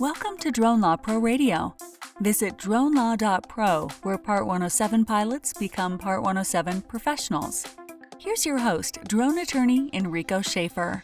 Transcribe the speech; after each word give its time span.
Welcome 0.00 0.36
to 0.38 0.52
Drone 0.52 0.80
Law 0.80 0.94
Pro 0.94 1.18
Radio. 1.18 1.74
Visit 2.20 2.56
dronelaw.pro, 2.56 3.88
where 4.04 4.16
Part 4.16 4.46
107 4.46 5.04
pilots 5.04 5.52
become 5.52 5.98
Part 5.98 6.20
107 6.20 6.82
professionals. 6.82 7.66
Here's 8.16 8.46
your 8.46 8.58
host, 8.58 9.00
drone 9.08 9.38
attorney 9.40 9.90
Enrico 9.92 10.40
Schaefer. 10.40 11.02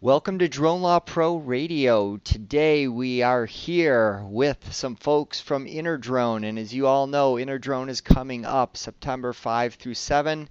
Welcome 0.00 0.38
to 0.38 0.48
Drone 0.48 0.80
Law 0.80 1.00
Pro 1.00 1.36
Radio. 1.36 2.16
Today 2.16 2.88
we 2.88 3.20
are 3.20 3.44
here 3.44 4.24
with 4.24 4.72
some 4.72 4.96
folks 4.96 5.38
from 5.38 5.66
InterDrone, 5.66 6.48
and 6.48 6.58
as 6.58 6.72
you 6.72 6.86
all 6.86 7.06
know, 7.06 7.34
InterDrone 7.34 7.90
is 7.90 8.00
coming 8.00 8.46
up 8.46 8.78
September 8.78 9.34
5 9.34 9.74
through 9.74 9.92
7 9.92 10.48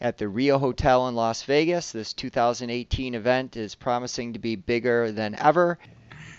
at 0.00 0.16
the 0.16 0.28
Rio 0.28 0.58
Hotel 0.58 1.08
in 1.08 1.14
Las 1.14 1.42
Vegas. 1.42 1.92
This 1.92 2.12
2018 2.14 3.14
event 3.14 3.56
is 3.56 3.74
promising 3.74 4.32
to 4.32 4.38
be 4.38 4.56
bigger 4.56 5.12
than 5.12 5.34
ever. 5.34 5.78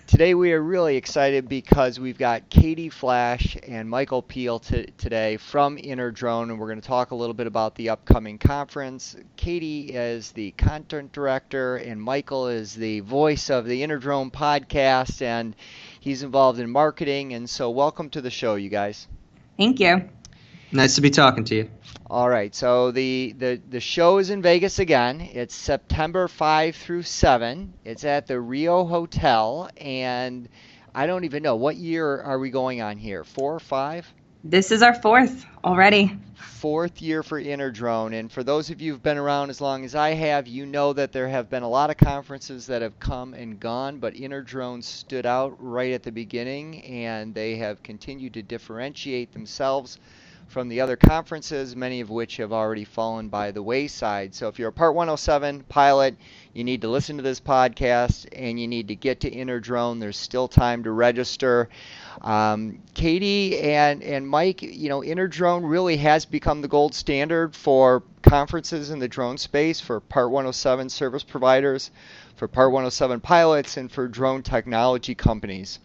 Today 0.08 0.34
we 0.34 0.52
are 0.52 0.62
really 0.62 0.98
excited 0.98 1.48
because 1.48 2.00
we've 2.00 2.18
got 2.18 2.50
Katie 2.50 2.90
Flash 2.90 3.56
and 3.66 3.90
Michael 3.90 4.22
Peel 4.22 4.60
t- 4.60 4.88
today 4.98 5.38
from 5.38 5.78
InterDrone, 5.78 6.50
and 6.50 6.60
we're 6.60 6.68
going 6.68 6.82
to 6.82 6.88
talk 6.88 7.12
a 7.12 7.16
little 7.16 7.34
bit 7.34 7.48
about 7.48 7.76
the 7.76 7.90
upcoming 7.90 8.38
conference. 8.38 9.16
Katie 9.38 9.94
is 9.94 10.32
the 10.32 10.52
content 10.52 11.14
director, 11.14 11.78
and 11.78 12.02
Michael 12.02 12.48
is 12.48 12.76
the 12.76 13.00
voice 13.02 13.50
of 13.50 13.66
the 13.66 13.84
InterDrone 13.84 14.34
podcast, 14.34 15.22
and 15.22 15.56
he's 16.00 16.24
involved 16.24 16.60
in 16.60 16.70
marketing. 16.70 17.34
And 17.34 17.50
so, 17.50 17.70
welcome 17.70 18.10
to 18.10 18.22
the 18.22 18.32
show, 18.32 18.56
you 18.56 18.70
guys. 18.70 19.08
Thank 19.58 19.80
you. 19.80 20.10
Nice 20.74 20.96
to 20.96 21.02
be 21.02 21.10
talking 21.10 21.44
to 21.46 21.56
you. 21.56 21.70
All 22.10 22.30
right, 22.30 22.56
so 22.56 22.92
the, 22.92 23.36
the, 23.38 23.62
the 23.70 23.82
show 23.82 24.20
is 24.20 24.30
in 24.30 24.42
Vegas 24.42 24.80
again. 24.80 25.20
It's 25.20 25.54
September 25.54 26.30
5 26.30 26.78
through 26.78 27.04
7. 27.04 27.74
It's 27.84 28.06
at 28.06 28.26
the 28.26 28.40
Rio 28.40 28.86
Hotel, 28.86 29.70
and 29.76 30.48
I 30.96 31.08
don't 31.08 31.26
even 31.26 31.44
know. 31.44 31.58
What 31.58 31.76
year 31.76 32.22
are 32.22 32.40
we 32.40 32.52
going 32.52 32.82
on 32.82 32.98
here? 32.98 33.26
Four 33.26 33.56
or 33.56 33.60
five? 33.60 34.08
This 34.46 34.72
is 34.72 34.82
our 34.82 34.94
fourth 34.94 35.46
already. 35.62 36.18
Fourth 36.36 37.02
year 37.02 37.22
for 37.22 37.42
InterDrone. 37.42 38.18
And 38.18 38.32
for 38.32 38.42
those 38.42 38.70
of 38.70 38.80
you 38.80 38.94
who've 38.94 39.04
been 39.04 39.18
around 39.18 39.50
as 39.50 39.60
long 39.60 39.84
as 39.84 39.94
I 39.94 40.12
have, 40.12 40.48
you 40.48 40.66
know 40.66 40.94
that 40.94 41.12
there 41.12 41.28
have 41.28 41.50
been 41.50 41.64
a 41.64 41.70
lot 41.70 41.90
of 41.90 41.98
conferences 41.98 42.66
that 42.68 42.82
have 42.82 42.98
come 42.98 43.34
and 43.34 43.60
gone, 43.60 44.00
but 44.00 44.14
InterDrone 44.14 44.82
stood 44.84 45.26
out 45.26 45.58
right 45.60 45.92
at 45.92 46.04
the 46.04 46.14
beginning, 46.14 46.82
and 46.86 47.36
they 47.36 47.58
have 47.58 47.84
continued 47.84 48.36
to 48.36 48.42
differentiate 48.42 49.34
themselves 49.34 50.00
from 50.52 50.68
the 50.68 50.82
other 50.82 50.98
conferences, 50.98 51.78
many 51.78 52.02
of 52.02 52.10
which 52.10 52.36
have 52.36 52.52
already 52.52 52.84
fallen 52.84 53.30
by 53.30 53.52
the 53.52 53.64
wayside. 53.64 54.36
So 54.36 54.50
if 54.50 54.60
you're 54.60 54.68
a 54.68 54.74
Part 54.74 54.94
107 54.96 55.64
pilot, 55.70 56.18
you 56.54 56.66
need 56.66 56.82
to 56.82 56.90
listen 56.90 57.16
to 57.16 57.24
this 57.24 57.40
podcast 57.40 58.28
and 58.34 58.60
you 58.60 58.68
need 58.68 58.90
to 58.90 58.96
get 58.96 59.22
to 59.22 59.32
InterDrone. 59.32 60.02
There's 60.02 60.18
still 60.18 60.50
time 60.50 60.84
to 60.84 60.92
register. 60.92 61.70
Um, 62.20 62.80
Katie 62.94 63.62
and, 63.62 64.04
and 64.04 64.28
Mike, 64.28 64.62
you 64.62 64.90
know, 64.90 65.00
InterDrone 65.00 65.62
really 65.64 65.96
has 65.98 66.26
become 66.26 66.62
the 66.62 66.68
gold 66.68 66.94
standard 66.94 67.56
for 67.56 68.04
conferences 68.22 68.92
in 68.92 69.00
the 69.00 69.08
drone 69.08 69.38
space 69.38 69.80
for 69.80 70.02
Part 70.02 70.32
107 70.32 70.90
service 70.90 71.24
providers, 71.24 71.92
for 72.36 72.50
Part 72.50 72.74
107 72.74 73.22
pilots, 73.22 73.78
and 73.78 73.90
for 73.90 74.10
drone 74.10 74.44
technology 74.44 75.16
companies. 75.16 75.80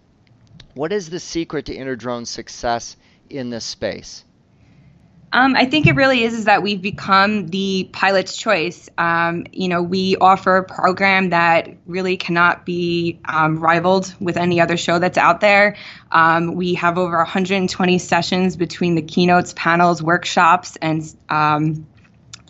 What 0.74 0.92
is 0.92 1.08
the 1.08 1.20
secret 1.20 1.66
to 1.66 1.76
InterDrone's 1.76 2.30
success 2.30 2.96
in 3.30 3.50
this 3.50 3.64
space? 3.64 4.24
Um, 5.32 5.56
I 5.56 5.66
think 5.66 5.86
it 5.86 5.96
really 5.96 6.22
is 6.22 6.34
is 6.34 6.44
that 6.44 6.62
we've 6.62 6.80
become 6.80 7.48
the 7.48 7.88
pilot's 7.92 8.36
choice. 8.36 8.88
Um, 8.96 9.46
you 9.52 9.68
know, 9.68 9.82
we 9.82 10.16
offer 10.16 10.58
a 10.58 10.64
program 10.64 11.30
that 11.30 11.76
really 11.84 12.16
cannot 12.16 12.64
be 12.64 13.18
um, 13.24 13.58
rivaled 13.58 14.14
with 14.20 14.36
any 14.36 14.60
other 14.60 14.76
show 14.76 14.98
that's 14.98 15.18
out 15.18 15.40
there. 15.40 15.76
Um, 16.12 16.54
we 16.54 16.74
have 16.74 16.96
over 16.96 17.16
120 17.16 17.98
sessions 17.98 18.56
between 18.56 18.94
the 18.94 19.02
keynotes, 19.02 19.52
panels, 19.54 20.02
workshops, 20.02 20.76
and 20.80 21.02
um, 21.28 21.86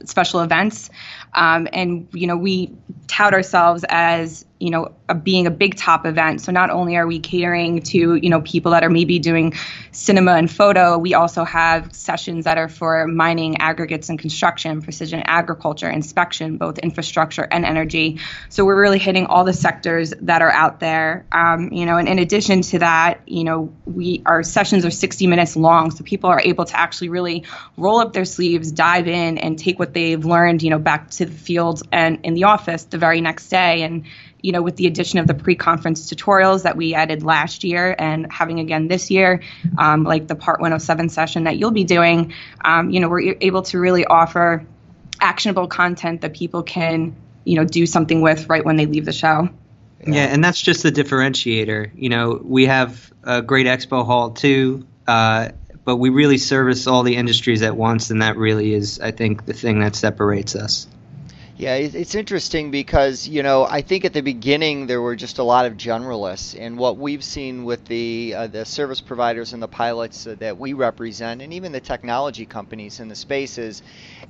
special 0.05 0.41
events. 0.41 0.91
Um, 1.33 1.69
and 1.73 2.09
you 2.13 2.27
know, 2.27 2.37
we 2.37 2.73
tout 3.09 3.33
ourselves 3.33 3.85
as 3.89 4.45
you 4.59 4.71
know 4.71 4.95
a, 5.09 5.15
being 5.15 5.47
a 5.47 5.51
big 5.51 5.77
top 5.77 6.07
event. 6.07 6.41
So 6.41 6.53
not 6.53 6.71
only 6.71 6.97
are 6.97 7.07
we 7.07 7.19
catering 7.19 7.83
to 7.83 8.15
you 8.15 8.31
know 8.31 8.41
people 8.41 8.73
that 8.73 8.83
are 8.85 8.91
maybe 8.91 9.19
doing 9.19 9.55
cinema 9.93 10.33
and 10.33 10.51
photo 10.51 10.99
we 10.99 11.15
also 11.15 11.45
have 11.45 11.95
sessions 11.95 12.45
that 12.45 12.59
are 12.59 12.69
for 12.69 13.07
mining 13.07 13.59
aggregates 13.59 14.09
and 14.09 14.19
construction 14.19 14.83
precision 14.83 15.23
agriculture 15.25 15.89
inspection 15.89 16.57
both 16.57 16.79
infrastructure 16.79 17.47
and 17.51 17.65
energy. 17.65 18.19
So 18.49 18.65
we're 18.65 18.81
really 18.81 18.99
hitting 18.99 19.27
all 19.27 19.45
the 19.45 19.53
sectors 19.53 20.13
that 20.23 20.43
are 20.43 20.51
out 20.51 20.81
there. 20.81 21.27
Um, 21.33 21.73
you 21.73 21.87
know 21.87 21.97
and 21.97 22.09
in 22.09 22.19
addition 22.19 22.63
to 22.63 22.79
that 22.81 23.21
you 23.27 23.45
know 23.45 23.73
we 23.85 24.23
our 24.27 24.43
sessions 24.43 24.85
are 24.85 24.91
60 24.91 25.27
minutes 25.27 25.57
long 25.57 25.91
so 25.91 26.05
people 26.05 26.31
are 26.31 26.41
able 26.41 26.65
to 26.65 26.79
actually 26.79 27.09
really 27.09 27.45
roll 27.77 28.01
up 28.01 28.13
their 28.13 28.25
sleeves 28.25 28.73
dive 28.73 29.09
in 29.09 29.39
and 29.39 29.59
take 29.59 29.79
what 29.79 29.93
they've 29.93 30.25
learned 30.25 30.63
you 30.63 30.71
know 30.71 30.79
back 30.79 31.11
to 31.11 31.27
the 31.27 31.33
field 31.33 31.83
and 31.93 32.21
in 32.25 32.35
the 32.35 32.45
office 32.45 32.85
the 32.85 32.99
very 32.99 33.21
next 33.21 33.49
day. 33.49 33.83
And 33.83 34.05
you 34.47 34.53
know, 34.53 34.63
with 34.63 34.77
the 34.77 34.87
addition 34.87 35.19
of 35.19 35.27
the 35.27 35.35
pre-conference 35.35 36.09
tutorials 36.09 36.63
that 36.63 36.77
we 36.77 36.95
added 36.95 37.25
last 37.25 37.65
year 37.65 37.97
and 37.99 38.31
having 38.31 38.61
again 38.61 38.87
this 38.87 39.11
year, 39.11 39.43
um, 39.77 40.05
like 40.05 40.29
the 40.29 40.37
Part 40.37 40.61
107 40.61 41.09
session 41.09 41.45
that 41.45 41.59
you'll 41.59 41.73
be 41.73 41.83
doing, 41.83 42.33
um, 42.65 42.91
you 42.91 43.01
know, 43.01 43.09
we're 43.09 43.35
able 43.41 43.63
to 43.63 43.81
really 43.81 44.05
offer 44.05 44.65
actionable 45.21 45.67
content 45.67 46.21
that 46.21 46.33
people 46.33 46.63
can, 46.63 47.17
you 47.43 47.57
know, 47.57 47.65
do 47.65 47.87
something 47.87 48.21
with 48.21 48.49
right 48.49 48.65
when 48.65 48.77
they 48.77 48.87
leave 48.87 49.05
the 49.05 49.13
show. 49.13 49.49
Yeah, 50.07 50.27
and 50.27 50.45
that's 50.45 50.63
just 50.63 50.85
the 50.85 50.93
differentiator. 50.93 51.91
You 51.97 52.09
know, 52.09 52.41
we 52.41 52.67
have 52.67 53.13
a 53.25 53.43
great 53.43 53.67
expo 53.67 54.07
hall 54.07 54.31
too, 54.31 54.87
uh, 55.09 55.49
but 55.85 55.97
we 55.97 56.11
really 56.11 56.39
service 56.39 56.87
all 56.87 57.03
the 57.03 57.17
industries 57.17 57.63
at 57.63 57.77
once, 57.77 58.11
and 58.11 58.23
that 58.23 58.37
really 58.37 58.73
is, 58.73 59.01
I 59.01 59.11
think, 59.11 59.45
the 59.45 59.55
thing 59.55 59.81
that 59.81 59.97
separates 59.97 60.55
us. 60.55 60.87
Yeah, 61.59 61.77
it's 61.77 62.15
interesting 62.15 62.71
because 62.71 63.27
you 63.27 63.43
know 63.43 63.65
I 63.65 63.81
think 63.81 64.05
at 64.05 64.13
the 64.13 64.21
beginning 64.21 64.87
there 64.87 65.01
were 65.01 65.17
just 65.17 65.39
a 65.39 65.43
lot 65.43 65.65
of 65.65 65.79
generalists, 65.79 66.55
and 66.59 66.77
what 66.77 66.99
we've 66.99 67.25
seen 67.25 67.65
with 67.65 67.83
the 67.87 68.35
uh, 68.37 68.47
the 68.49 68.67
service 68.67 69.01
providers 69.01 69.55
and 69.55 69.63
the 69.63 69.69
pilots 69.69 70.25
that 70.25 70.59
we 70.59 70.75
represent, 70.75 71.41
and 71.41 71.55
even 71.55 71.73
the 71.73 71.81
technology 71.81 72.45
companies 72.45 73.01
in 73.01 73.09
the 73.09 73.15
space 73.15 73.57
is, 73.57 73.81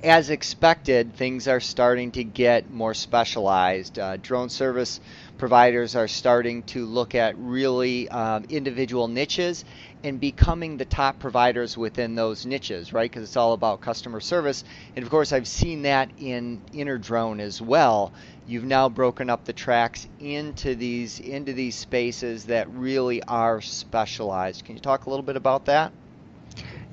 as 0.03 0.29
expected, 0.29 1.15
things 1.15 1.49
are 1.49 1.59
starting 1.59 2.13
to 2.13 2.23
get 2.23 2.69
more 2.69 2.93
specialized. 2.93 3.99
Uh, 3.99 4.15
drone 4.15 4.47
service 4.47 5.01
providers 5.37 5.97
are 5.97 6.07
starting 6.07 6.63
to 6.63 6.85
look 6.85 7.13
at 7.13 7.37
really 7.37 8.07
um, 8.07 8.45
individual 8.47 9.09
niches 9.09 9.65
and 10.03 10.19
becoming 10.19 10.77
the 10.77 10.85
top 10.85 11.19
providers 11.19 11.77
within 11.77 12.15
those 12.15 12.45
niches, 12.45 12.93
right? 12.93 13.09
Because 13.09 13.23
it's 13.23 13.37
all 13.37 13.53
about 13.53 13.81
customer 13.81 14.19
service. 14.19 14.63
And 14.95 15.03
of 15.03 15.09
course, 15.09 15.33
I've 15.33 15.47
seen 15.47 15.83
that 15.83 16.09
in 16.17 16.61
InterDrone 16.73 17.39
as 17.39 17.61
well. 17.61 18.11
You've 18.47 18.63
now 18.63 18.89
broken 18.89 19.29
up 19.29 19.45
the 19.45 19.53
tracks 19.53 20.07
into 20.19 20.75
these 20.75 21.19
into 21.19 21.53
these 21.53 21.75
spaces 21.75 22.45
that 22.45 22.69
really 22.71 23.21
are 23.23 23.61
specialized. 23.61 24.65
Can 24.65 24.75
you 24.75 24.81
talk 24.81 25.05
a 25.05 25.09
little 25.09 25.25
bit 25.25 25.35
about 25.35 25.65
that? 25.65 25.91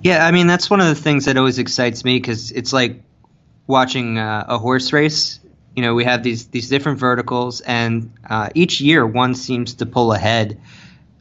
Yeah, 0.02 0.26
I 0.26 0.32
mean 0.32 0.46
that's 0.46 0.68
one 0.68 0.80
of 0.80 0.88
the 0.88 0.94
things 0.94 1.26
that 1.26 1.36
always 1.36 1.58
excites 1.58 2.04
me 2.04 2.18
because 2.18 2.50
it's 2.50 2.72
like 2.72 3.02
watching 3.66 4.18
uh, 4.18 4.44
a 4.48 4.58
horse 4.58 4.92
race 4.92 5.40
you 5.74 5.82
know, 5.82 5.94
we 5.94 6.04
have 6.04 6.22
these 6.22 6.46
these 6.48 6.68
different 6.68 6.98
verticals, 6.98 7.60
and 7.60 8.12
uh, 8.28 8.48
each 8.54 8.80
year 8.80 9.06
one 9.06 9.34
seems 9.34 9.74
to 9.74 9.86
pull 9.86 10.12
ahead. 10.12 10.60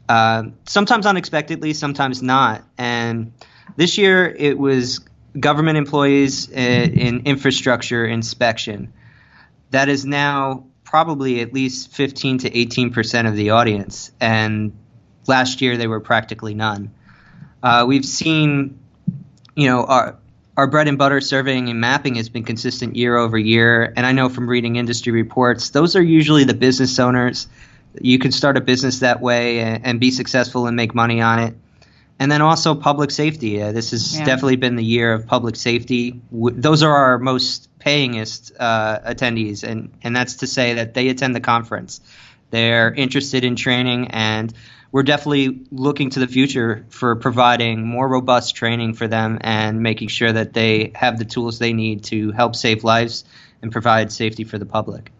Uh, 0.08 0.44
sometimes 0.64 1.06
unexpectedly, 1.06 1.72
sometimes 1.72 2.22
not. 2.22 2.62
And 2.76 3.32
this 3.76 3.98
year 3.98 4.26
it 4.26 4.58
was 4.58 5.00
government 5.38 5.78
employees 5.78 6.48
in, 6.48 6.98
in 6.98 7.20
infrastructure 7.26 8.04
inspection. 8.04 8.92
That 9.70 9.88
is 9.88 10.04
now 10.04 10.66
probably 10.84 11.40
at 11.40 11.52
least 11.52 11.92
15 11.92 12.38
to 12.38 12.56
18 12.56 12.92
percent 12.92 13.26
of 13.26 13.34
the 13.34 13.50
audience, 13.50 14.12
and 14.20 14.72
last 15.26 15.60
year 15.60 15.76
they 15.76 15.86
were 15.86 16.00
practically 16.00 16.54
none. 16.54 16.92
Uh, 17.62 17.84
we've 17.88 18.04
seen, 18.04 18.78
you 19.56 19.68
know, 19.68 19.84
our 19.84 20.18
our 20.56 20.66
bread 20.68 20.86
and 20.86 20.98
butter 20.98 21.20
surveying 21.20 21.68
and 21.68 21.80
mapping 21.80 22.14
has 22.14 22.28
been 22.28 22.44
consistent 22.44 22.94
year 22.94 23.16
over 23.16 23.36
year. 23.36 23.92
And 23.96 24.06
I 24.06 24.12
know 24.12 24.28
from 24.28 24.48
reading 24.48 24.76
industry 24.76 25.12
reports, 25.12 25.70
those 25.70 25.96
are 25.96 26.02
usually 26.02 26.44
the 26.44 26.54
business 26.54 26.98
owners. 26.98 27.48
You 28.00 28.18
can 28.18 28.32
start 28.32 28.56
a 28.56 28.60
business 28.60 29.00
that 29.00 29.20
way 29.20 29.60
and, 29.60 29.84
and 29.84 30.00
be 30.00 30.10
successful 30.10 30.66
and 30.66 30.76
make 30.76 30.94
money 30.94 31.20
on 31.20 31.38
it. 31.38 31.54
And 32.18 32.30
then 32.30 32.42
also 32.42 32.74
public 32.74 33.10
safety. 33.10 33.60
Uh, 33.60 33.72
this 33.72 33.90
has 33.90 34.18
yeah. 34.18 34.24
definitely 34.24 34.56
been 34.56 34.76
the 34.76 34.84
year 34.84 35.12
of 35.12 35.26
public 35.26 35.56
safety. 35.56 36.20
W- 36.32 36.56
those 36.56 36.82
are 36.82 36.94
our 36.94 37.18
most 37.18 37.68
payingest 37.80 38.52
uh, 38.58 39.00
attendees, 39.00 39.64
and 39.64 39.92
and 40.02 40.14
that's 40.14 40.34
to 40.36 40.46
say 40.46 40.74
that 40.74 40.94
they 40.94 41.08
attend 41.08 41.34
the 41.34 41.40
conference. 41.40 42.00
They're 42.50 42.94
interested 42.94 43.44
in 43.44 43.56
training 43.56 44.12
and 44.12 44.54
we're 44.94 45.02
definitely 45.02 45.66
looking 45.72 46.10
to 46.10 46.20
the 46.20 46.28
future 46.28 46.86
for 46.88 47.16
providing 47.16 47.84
more 47.84 48.06
robust 48.06 48.54
training 48.54 48.94
for 48.94 49.08
them 49.08 49.38
and 49.40 49.82
making 49.82 50.06
sure 50.06 50.30
that 50.30 50.52
they 50.52 50.92
have 50.94 51.18
the 51.18 51.24
tools 51.24 51.58
they 51.58 51.72
need 51.72 52.04
to 52.04 52.30
help 52.30 52.54
save 52.54 52.84
lives 52.84 53.24
and 53.60 53.72
provide 53.72 54.12
safety 54.12 54.44
for 54.44 54.56
the 54.56 54.66
public. 54.66 55.10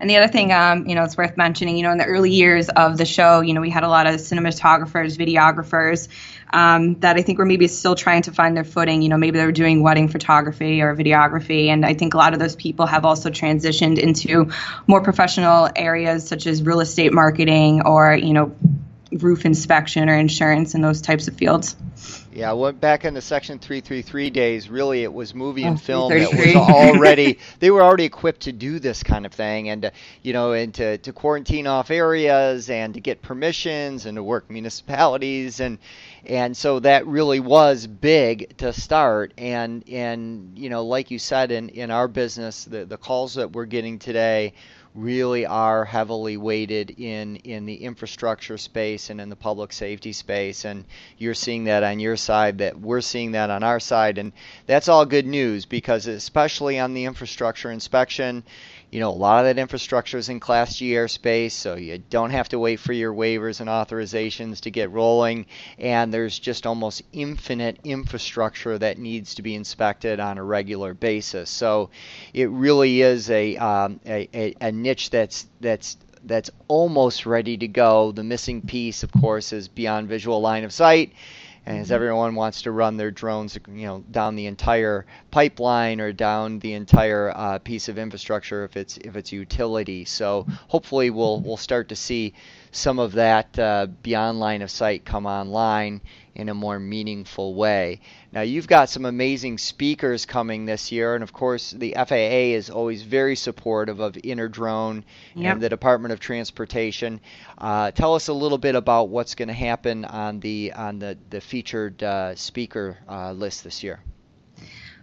And 0.00 0.08
the 0.08 0.16
other 0.16 0.32
thing, 0.32 0.50
um, 0.50 0.86
you 0.86 0.94
know, 0.94 1.04
it's 1.04 1.16
worth 1.16 1.36
mentioning, 1.36 1.76
you 1.76 1.82
know, 1.82 1.92
in 1.92 1.98
the 1.98 2.06
early 2.06 2.30
years 2.30 2.70
of 2.70 2.96
the 2.96 3.04
show, 3.04 3.42
you 3.42 3.52
know, 3.52 3.60
we 3.60 3.68
had 3.68 3.84
a 3.84 3.88
lot 3.88 4.06
of 4.06 4.14
cinematographers, 4.14 5.18
videographers 5.18 6.08
um, 6.52 6.94
that 7.00 7.16
I 7.16 7.22
think 7.22 7.38
were 7.38 7.44
maybe 7.44 7.68
still 7.68 7.94
trying 7.94 8.22
to 8.22 8.32
find 8.32 8.56
their 8.56 8.64
footing. 8.64 9.02
You 9.02 9.10
know, 9.10 9.18
maybe 9.18 9.38
they 9.38 9.44
were 9.44 9.52
doing 9.52 9.82
wedding 9.82 10.08
photography 10.08 10.80
or 10.80 10.96
videography. 10.96 11.66
And 11.66 11.84
I 11.84 11.92
think 11.92 12.14
a 12.14 12.16
lot 12.16 12.32
of 12.32 12.38
those 12.38 12.56
people 12.56 12.86
have 12.86 13.04
also 13.04 13.28
transitioned 13.28 13.98
into 13.98 14.50
more 14.86 15.02
professional 15.02 15.68
areas 15.76 16.26
such 16.26 16.46
as 16.46 16.62
real 16.62 16.80
estate 16.80 17.12
marketing 17.12 17.82
or, 17.82 18.14
you 18.14 18.32
know, 18.32 18.56
roof 19.12 19.44
inspection 19.44 20.08
or 20.08 20.16
insurance 20.16 20.74
and 20.74 20.84
those 20.84 21.00
types 21.00 21.26
of 21.28 21.36
fields. 21.36 21.76
Yeah, 22.32 22.50
I 22.50 22.52
went 22.52 22.80
back 22.80 23.04
in 23.04 23.12
the 23.14 23.20
Section 23.20 23.58
333 23.58 24.30
days. 24.30 24.68
Really, 24.68 25.02
it 25.02 25.12
was 25.12 25.34
movie 25.34 25.64
and 25.64 25.76
Oh, 25.76 25.78
film 25.78 26.12
that 26.12 26.32
was 26.32 26.54
already 26.54 27.38
they 27.58 27.70
were 27.70 27.82
already 27.82 28.04
equipped 28.04 28.42
to 28.42 28.52
do 28.52 28.78
this 28.78 29.02
kind 29.02 29.26
of 29.26 29.32
thing, 29.32 29.68
and 29.68 29.86
uh, 29.86 29.90
you 30.22 30.32
know, 30.32 30.52
and 30.52 30.72
to, 30.74 30.98
to 30.98 31.12
quarantine 31.12 31.66
off 31.66 31.90
areas 31.90 32.70
and 32.70 32.94
to 32.94 33.00
get 33.00 33.20
permissions 33.20 34.06
and 34.06 34.16
to 34.16 34.22
work 34.22 34.48
municipalities 34.48 35.60
and 35.60 35.78
and 36.26 36.56
so 36.56 36.80
that 36.80 37.06
really 37.06 37.40
was 37.40 37.86
big 37.86 38.56
to 38.58 38.72
start. 38.72 39.32
And 39.36 39.88
and 39.88 40.56
you 40.56 40.70
know, 40.70 40.84
like 40.84 41.10
you 41.10 41.18
said, 41.18 41.50
in 41.50 41.70
in 41.70 41.90
our 41.90 42.08
business, 42.08 42.64
the 42.64 42.84
the 42.84 42.96
calls 42.96 43.34
that 43.34 43.52
we're 43.52 43.66
getting 43.66 43.98
today 43.98 44.52
really 44.94 45.46
are 45.46 45.84
heavily 45.84 46.36
weighted 46.36 46.90
in 46.98 47.36
in 47.36 47.66
the 47.66 47.74
infrastructure 47.74 48.58
space 48.58 49.10
and 49.10 49.20
in 49.20 49.28
the 49.28 49.36
public 49.36 49.72
safety 49.72 50.12
space. 50.12 50.64
And 50.64 50.84
you're 51.18 51.34
seeing 51.34 51.64
that 51.64 51.82
on 51.82 52.00
your 52.00 52.16
side 52.16 52.58
that 52.58 52.78
we're 52.80 53.00
seeing 53.00 53.32
that 53.32 53.50
on 53.50 53.62
our 53.62 53.80
side. 53.80 54.18
And 54.18 54.32
that's 54.66 54.88
all 54.88 55.06
good 55.06 55.26
news 55.26 55.64
because 55.64 56.06
especially 56.06 56.78
on 56.78 56.94
the 56.94 57.04
infrastructure 57.04 57.70
inspection 57.70 58.42
you 58.90 59.00
know 59.00 59.10
a 59.10 59.12
lot 59.12 59.40
of 59.40 59.44
that 59.44 59.60
infrastructure 59.60 60.18
is 60.18 60.28
in 60.28 60.40
class 60.40 60.76
G 60.76 60.90
airspace 60.90 61.52
so 61.52 61.76
you 61.76 61.98
don't 61.98 62.30
have 62.30 62.48
to 62.50 62.58
wait 62.58 62.80
for 62.80 62.92
your 62.92 63.12
waivers 63.12 63.60
and 63.60 63.68
authorizations 63.68 64.60
to 64.60 64.70
get 64.70 64.90
rolling 64.90 65.46
and 65.78 66.12
there's 66.12 66.38
just 66.38 66.66
almost 66.66 67.02
infinite 67.12 67.78
infrastructure 67.84 68.78
that 68.78 68.98
needs 68.98 69.34
to 69.36 69.42
be 69.42 69.54
inspected 69.54 70.20
on 70.20 70.38
a 70.38 70.44
regular 70.44 70.94
basis 70.94 71.50
so 71.50 71.90
it 72.34 72.50
really 72.50 73.00
is 73.00 73.30
a 73.30 73.56
um, 73.56 74.00
a, 74.06 74.28
a, 74.34 74.54
a 74.60 74.72
niche 74.72 75.10
that's 75.10 75.46
that's 75.60 75.96
that's 76.24 76.50
almost 76.68 77.26
ready 77.26 77.56
to 77.56 77.68
go. 77.68 78.12
The 78.12 78.22
missing 78.22 78.62
piece, 78.62 79.02
of 79.02 79.12
course, 79.12 79.52
is 79.52 79.68
beyond 79.68 80.08
visual 80.08 80.40
line 80.40 80.64
of 80.64 80.72
sight. 80.72 81.12
And 81.66 81.78
as 81.78 81.92
everyone 81.92 82.34
wants 82.34 82.62
to 82.62 82.72
run 82.72 82.96
their 82.96 83.10
drones, 83.10 83.58
you 83.68 83.86
know, 83.86 84.02
down 84.10 84.34
the 84.34 84.46
entire 84.46 85.04
pipeline 85.30 86.00
or 86.00 86.12
down 86.12 86.58
the 86.58 86.72
entire 86.72 87.32
uh, 87.34 87.58
piece 87.58 87.88
of 87.88 87.98
infrastructure, 87.98 88.64
if 88.64 88.76
it's 88.76 88.96
if 88.98 89.14
it's 89.14 89.30
utility. 89.30 90.04
So 90.04 90.46
hopefully 90.68 91.10
we'll 91.10 91.40
we'll 91.40 91.56
start 91.56 91.90
to 91.90 91.96
see 91.96 92.34
some 92.72 92.98
of 92.98 93.12
that 93.12 93.58
uh, 93.58 93.86
beyond 94.02 94.38
line 94.40 94.62
of 94.62 94.70
sight 94.70 95.04
come 95.04 95.26
online 95.26 96.00
in 96.34 96.48
a 96.48 96.54
more 96.54 96.78
meaningful 96.78 97.54
way. 97.54 98.00
Now 98.32 98.42
you've 98.42 98.68
got 98.68 98.88
some 98.88 99.04
amazing 99.04 99.58
speakers 99.58 100.24
coming 100.24 100.64
this 100.64 100.92
year, 100.92 101.14
and 101.14 101.22
of 101.22 101.32
course 101.32 101.72
the 101.72 101.94
FAA 101.94 102.54
is 102.54 102.70
always 102.70 103.02
very 103.02 103.36
supportive 103.36 104.00
of 104.00 104.14
Interdrone 104.14 105.04
Yep. 105.34 105.52
and 105.52 105.62
the 105.62 105.68
Department 105.68 106.12
of 106.12 106.20
Transportation. 106.20 107.20
Uh, 107.58 107.90
tell 107.90 108.14
us 108.14 108.28
a 108.28 108.32
little 108.32 108.58
bit 108.58 108.74
about 108.74 109.08
what's 109.08 109.34
going 109.34 109.48
to 109.48 109.54
happen 109.54 110.04
on 110.04 110.40
the 110.40 110.72
on 110.74 110.98
the 110.98 111.18
the 111.30 111.40
featured 111.40 112.02
uh, 112.02 112.34
speaker 112.36 112.96
uh, 113.08 113.32
list 113.32 113.64
this 113.64 113.82
year. 113.82 114.00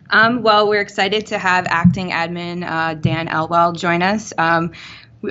Um, 0.09 0.41
well, 0.41 0.69
we're 0.69 0.81
excited 0.81 1.27
to 1.27 1.37
have 1.37 1.67
acting 1.67 2.11
admin 2.11 2.65
uh, 2.65 2.93
Dan 2.93 3.27
Elwell 3.27 3.73
join 3.73 4.01
us. 4.01 4.31
Um, 4.37 4.71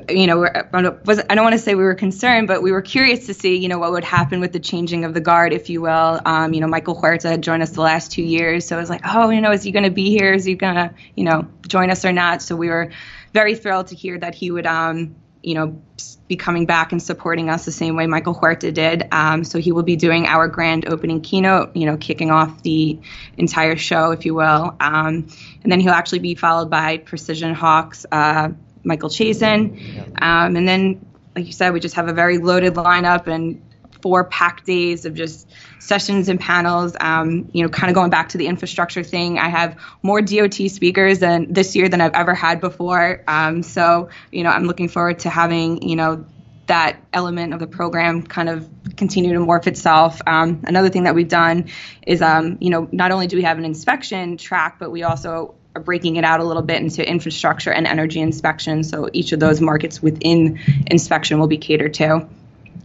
you 0.09 0.27
know, 0.27 0.45
I 0.45 0.83
don't 0.83 1.45
want 1.45 1.53
to 1.53 1.59
say 1.59 1.75
we 1.75 1.85
were 1.85 1.95
concerned, 1.95 2.49
but 2.49 2.61
we 2.63 2.73
were 2.73 2.83
curious 2.83 3.27
to 3.27 3.35
see, 3.35 3.57
you 3.57 3.69
know, 3.69 3.79
what 3.79 3.93
would 3.93 4.05
happen 4.05 4.41
with 4.41 4.53
the 4.53 4.59
changing 4.59 5.05
of 5.05 5.15
the 5.15 5.21
guard, 5.21 5.53
if 5.53 5.71
you 5.71 5.81
will. 5.81 6.21
Um, 6.25 6.53
you 6.53 6.61
know, 6.61 6.67
Michael 6.67 6.95
Huerta 7.01 7.29
had 7.29 7.43
joined 7.43 7.63
us 7.63 7.71
the 7.71 7.83
last 7.83 8.11
two 8.11 8.23
years, 8.23 8.67
so 8.67 8.77
it 8.77 8.81
was 8.81 8.91
like, 8.91 9.03
oh, 9.05 9.31
you 9.31 9.41
know, 9.41 9.53
is 9.53 9.63
he 9.63 9.71
going 9.71 9.85
to 9.85 9.91
be 9.91 10.11
here? 10.11 10.33
Is 10.33 10.45
he 10.45 10.55
going 10.55 10.75
to, 10.75 10.93
you 11.15 11.25
know, 11.25 11.47
join 11.69 11.91
us 11.91 12.05
or 12.05 12.13
not? 12.13 12.43
So 12.43 12.57
we 12.57 12.69
were 12.69 12.91
very 13.33 13.55
thrilled 13.55 13.89
to 13.89 13.95
hear 13.95 14.19
that 14.19 14.35
he 14.35 14.51
would, 14.51 14.67
um, 14.67 15.15
you 15.43 15.55
know, 15.55 15.81
be 16.27 16.35
coming 16.35 16.67
back 16.67 16.91
and 16.91 17.01
supporting 17.01 17.49
us 17.49 17.65
the 17.65 17.71
same 17.71 17.95
way 17.95 18.09
Michael 18.09 18.35
Huerta 18.35 18.73
did. 18.73 19.07
Um, 19.13 19.45
so 19.45 19.61
he 19.61 19.71
will 19.71 19.85
be 19.85 19.95
doing 19.95 20.27
our 20.27 20.49
grand 20.49 20.89
opening 20.89 21.21
keynote, 21.21 21.77
you 21.77 21.87
know, 21.87 21.97
kicking 21.97 22.33
off 22.33 22.65
the 22.65 22.99
entire 23.37 23.77
show, 23.77 24.11
if 24.11 24.27
you 24.27 24.35
will. 24.35 24.75
Um, 24.81 25.29
and 25.63 25.71
then 25.71 25.79
he'll 25.79 25.93
actually 25.93 26.19
be 26.19 26.35
followed 26.35 26.71
by 26.71 26.99
PrecisionHawk's, 26.99 28.07
uh, 28.11 28.49
Michael 28.87 29.11
Chasen. 29.11 30.23
Um, 30.23 30.57
and 30.57 30.67
then, 30.67 31.05
like 31.35 31.47
you 31.47 31.53
said, 31.53 31.73
we 31.73 31.81
just 31.81 31.97
have 31.97 32.09
a 32.09 32.13
very 32.13 32.39
loaded 32.39 32.75
lineup 32.75 33.27
and 33.27 33.63
four 34.01 34.25
packed 34.25 34.65
days 34.65 35.05
of 35.05 35.15
just 35.15 35.49
sessions 35.81 36.29
and 36.29 36.39
panels. 36.39 36.97
Um, 37.01 37.51
you 37.53 37.63
know, 37.63 37.69
kind 37.69 37.91
of 37.91 37.95
going 37.95 38.11
back 38.11 38.31
to 38.31 38.39
the 38.39 38.47
infrastructure 38.47 39.03
thing, 39.03 39.39
I 39.39 39.49
have 39.49 39.77
more 40.03 40.23
DOT 40.23 40.55
speakers 40.55 41.19
than 41.19 41.53
this 41.53 41.75
year 41.75 41.89
than 41.89 42.01
I've 42.01 42.15
ever 42.15 42.33
had 42.33 42.61
before. 42.61 43.25
Um, 43.27 43.63
so, 43.63 44.09
you 44.31 44.45
know, 44.45 44.51
I'm 44.51 44.65
looking 44.65 44.89
forward 44.89 45.19
to 45.21 45.31
having, 45.31 45.83
you 45.83 45.97
know, 45.97 46.25
that 46.67 47.01
element 47.13 47.53
of 47.53 47.61
the 47.61 47.67
program 47.67 48.23
kind 48.23 48.49
of 48.49 48.69
continue 48.97 49.33
to 49.33 49.41
morph 49.41 49.67
itself. 49.67 50.21
Um, 50.27 50.63
another 50.67 50.89
thing 50.89 51.05
that 51.05 51.15
we've 51.15 51.29
done 51.29 51.71
is, 52.07 52.23
um, 52.23 52.59
you 52.61 52.71
know, 52.71 52.89
not 52.93 53.11
only 53.11 53.27
do 53.27 53.37
we 53.37 53.43
have 53.43 53.59
an 53.59 53.65
inspection 53.65 54.37
track, 54.37 54.79
but 54.79 54.91
we 54.91 55.03
also 55.03 55.56
are 55.77 55.81
breaking 55.81 56.17
it 56.17 56.25
out 56.25 56.41
a 56.41 56.45
little 56.45 56.63
bit 56.63 56.81
into 56.81 57.07
infrastructure 57.07 57.71
and 57.71 57.87
energy 57.87 58.21
inspection. 58.21 58.83
So 58.83 59.11
each 59.13 59.33
of 59.33 59.41
those 59.41 59.61
markets 59.61 60.03
within 60.03 60.59
inspection 60.87 61.39
will 61.39 61.49
be 61.49 61.59
catered 61.59 61.93
to. 61.95 62.27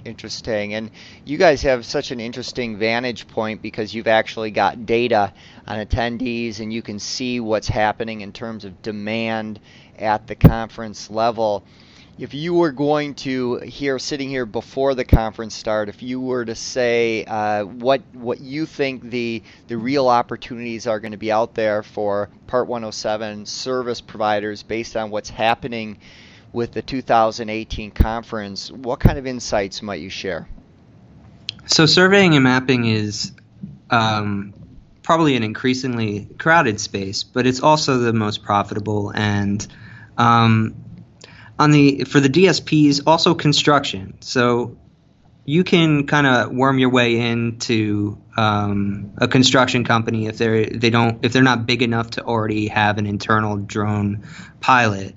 Interesting. 0.03 0.73
And 0.73 0.91
you 1.23 1.37
guys 1.37 1.61
have 1.61 1.85
such 1.85 2.11
an 2.11 2.19
interesting 2.19 2.77
vantage 2.77 3.29
point 3.29 3.61
because 3.61 3.93
you've 3.93 4.07
actually 4.07 4.51
got 4.51 4.85
data 4.85 5.31
on 5.65 5.85
attendees 5.85 6.59
and 6.59 6.73
you 6.73 6.81
can 6.81 6.99
see 6.99 7.39
what's 7.39 7.69
happening 7.69 8.19
in 8.21 8.33
terms 8.33 8.65
of 8.65 8.81
demand 8.81 9.59
at 9.97 10.27
the 10.27 10.35
conference 10.35 11.09
level. 11.09 11.63
If 12.19 12.33
you 12.33 12.53
were 12.53 12.71
going 12.71 13.15
to 13.15 13.57
here, 13.57 13.97
sitting 13.97 14.29
here 14.29 14.45
before 14.45 14.93
the 14.93 15.05
conference 15.05 15.55
start, 15.55 15.89
if 15.89 16.03
you 16.03 16.19
were 16.19 16.45
to 16.45 16.55
say 16.55 17.23
uh, 17.25 17.63
what 17.63 18.01
what 18.13 18.39
you 18.39 18.65
think 18.65 19.09
the 19.09 19.41
the 19.67 19.77
real 19.77 20.07
opportunities 20.07 20.87
are 20.87 20.99
going 20.99 21.13
to 21.13 21.17
be 21.17 21.31
out 21.31 21.55
there 21.55 21.83
for 21.83 22.29
Part 22.47 22.67
107 22.67 23.45
service 23.45 24.01
providers 24.01 24.61
based 24.61 24.95
on 24.97 25.09
what's 25.09 25.29
happening 25.29 25.97
with 26.53 26.73
the 26.73 26.81
2018 26.81 27.91
conference, 27.91 28.71
what 28.71 28.99
kind 28.99 29.17
of 29.17 29.25
insights 29.25 29.81
might 29.81 30.01
you 30.01 30.09
share? 30.09 30.47
So 31.65 31.85
surveying 31.85 32.35
and 32.35 32.43
mapping 32.43 32.85
is 32.85 33.31
um, 33.89 34.53
probably 35.03 35.35
an 35.35 35.43
increasingly 35.43 36.27
crowded 36.37 36.79
space, 36.79 37.23
but 37.23 37.47
it's 37.47 37.61
also 37.61 37.99
the 37.99 38.13
most 38.13 38.43
profitable. 38.43 39.11
And 39.13 39.65
um, 40.17 40.75
on 41.61 41.69
the 41.69 42.05
for 42.05 42.19
the 42.19 42.27
DSPs, 42.27 43.03
also 43.05 43.35
construction. 43.35 44.17
So 44.21 44.77
you 45.45 45.63
can 45.63 46.07
kind 46.07 46.25
of 46.25 46.51
worm 46.51 46.79
your 46.79 46.89
way 46.89 47.19
into 47.19 48.17
um, 48.35 49.13
a 49.17 49.27
construction 49.27 49.83
company 49.83 50.25
if 50.25 50.39
they're 50.39 50.65
they 50.65 50.89
don't 50.89 51.23
if 51.23 51.33
they're 51.33 51.43
not 51.43 51.67
big 51.67 51.83
enough 51.83 52.11
to 52.11 52.23
already 52.23 52.67
have 52.69 52.97
an 52.97 53.05
internal 53.05 53.57
drone 53.57 54.23
pilot. 54.59 55.15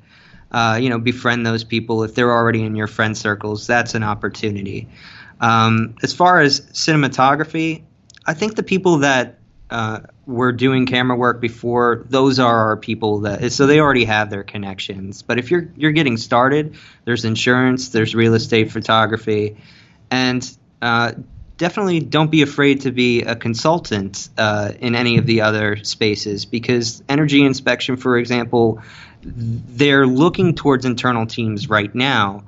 Uh, 0.51 0.79
you 0.81 0.91
know, 0.91 0.99
befriend 0.99 1.47
those 1.47 1.65
people 1.65 2.05
if 2.05 2.15
they're 2.15 2.31
already 2.31 2.63
in 2.63 2.77
your 2.77 2.87
friend 2.89 3.17
circles. 3.17 3.67
That's 3.67 3.95
an 3.95 4.03
opportunity. 4.03 4.89
Um, 5.41 5.97
as 6.03 6.13
far 6.13 6.41
as 6.41 6.61
cinematography, 6.61 7.85
I 8.25 8.35
think 8.35 8.55
the 8.55 8.63
people 8.63 8.99
that 8.99 9.39
uh, 9.71 10.01
were 10.27 10.53
doing 10.53 10.87
camera 10.87 11.17
work 11.17 11.41
before, 11.41 12.05
those 12.09 12.39
are 12.39 12.69
our 12.69 12.77
people 12.77 13.21
that 13.21 13.53
so 13.53 13.67
they 13.67 13.81
already 13.81 14.05
have 14.05 14.31
their 14.31 14.45
connections. 14.45 15.23
But 15.23 15.39
if 15.39 15.51
you're 15.51 15.69
you're 15.77 15.93
getting 15.93 16.17
started, 16.17 16.77
there's 17.05 17.25
insurance, 17.25 17.89
there's 17.89 18.15
real 18.15 18.35
estate 18.35 18.71
photography, 18.71 19.57
and 20.11 20.59
uh, 20.83 21.13
definitely 21.57 22.01
don't 22.01 22.31
be 22.31 22.43
afraid 22.43 22.83
to 22.83 22.93
be 22.93 23.23
a 23.23 23.37
consultant 23.37 24.29
uh, 24.37 24.73
in 24.81 24.95
any 24.95 25.19
of 25.19 25.27
the 25.27 25.41
other 25.43 25.77
spaces 25.85 26.45
because 26.45 27.03
energy 27.09 27.45
inspection, 27.45 27.97
for 27.97 28.19
example, 28.19 28.83
they're 29.23 30.07
looking 30.07 30.55
towards 30.55 30.85
internal 30.85 31.27
teams 31.27 31.69
right 31.69 31.95
now. 31.95 32.45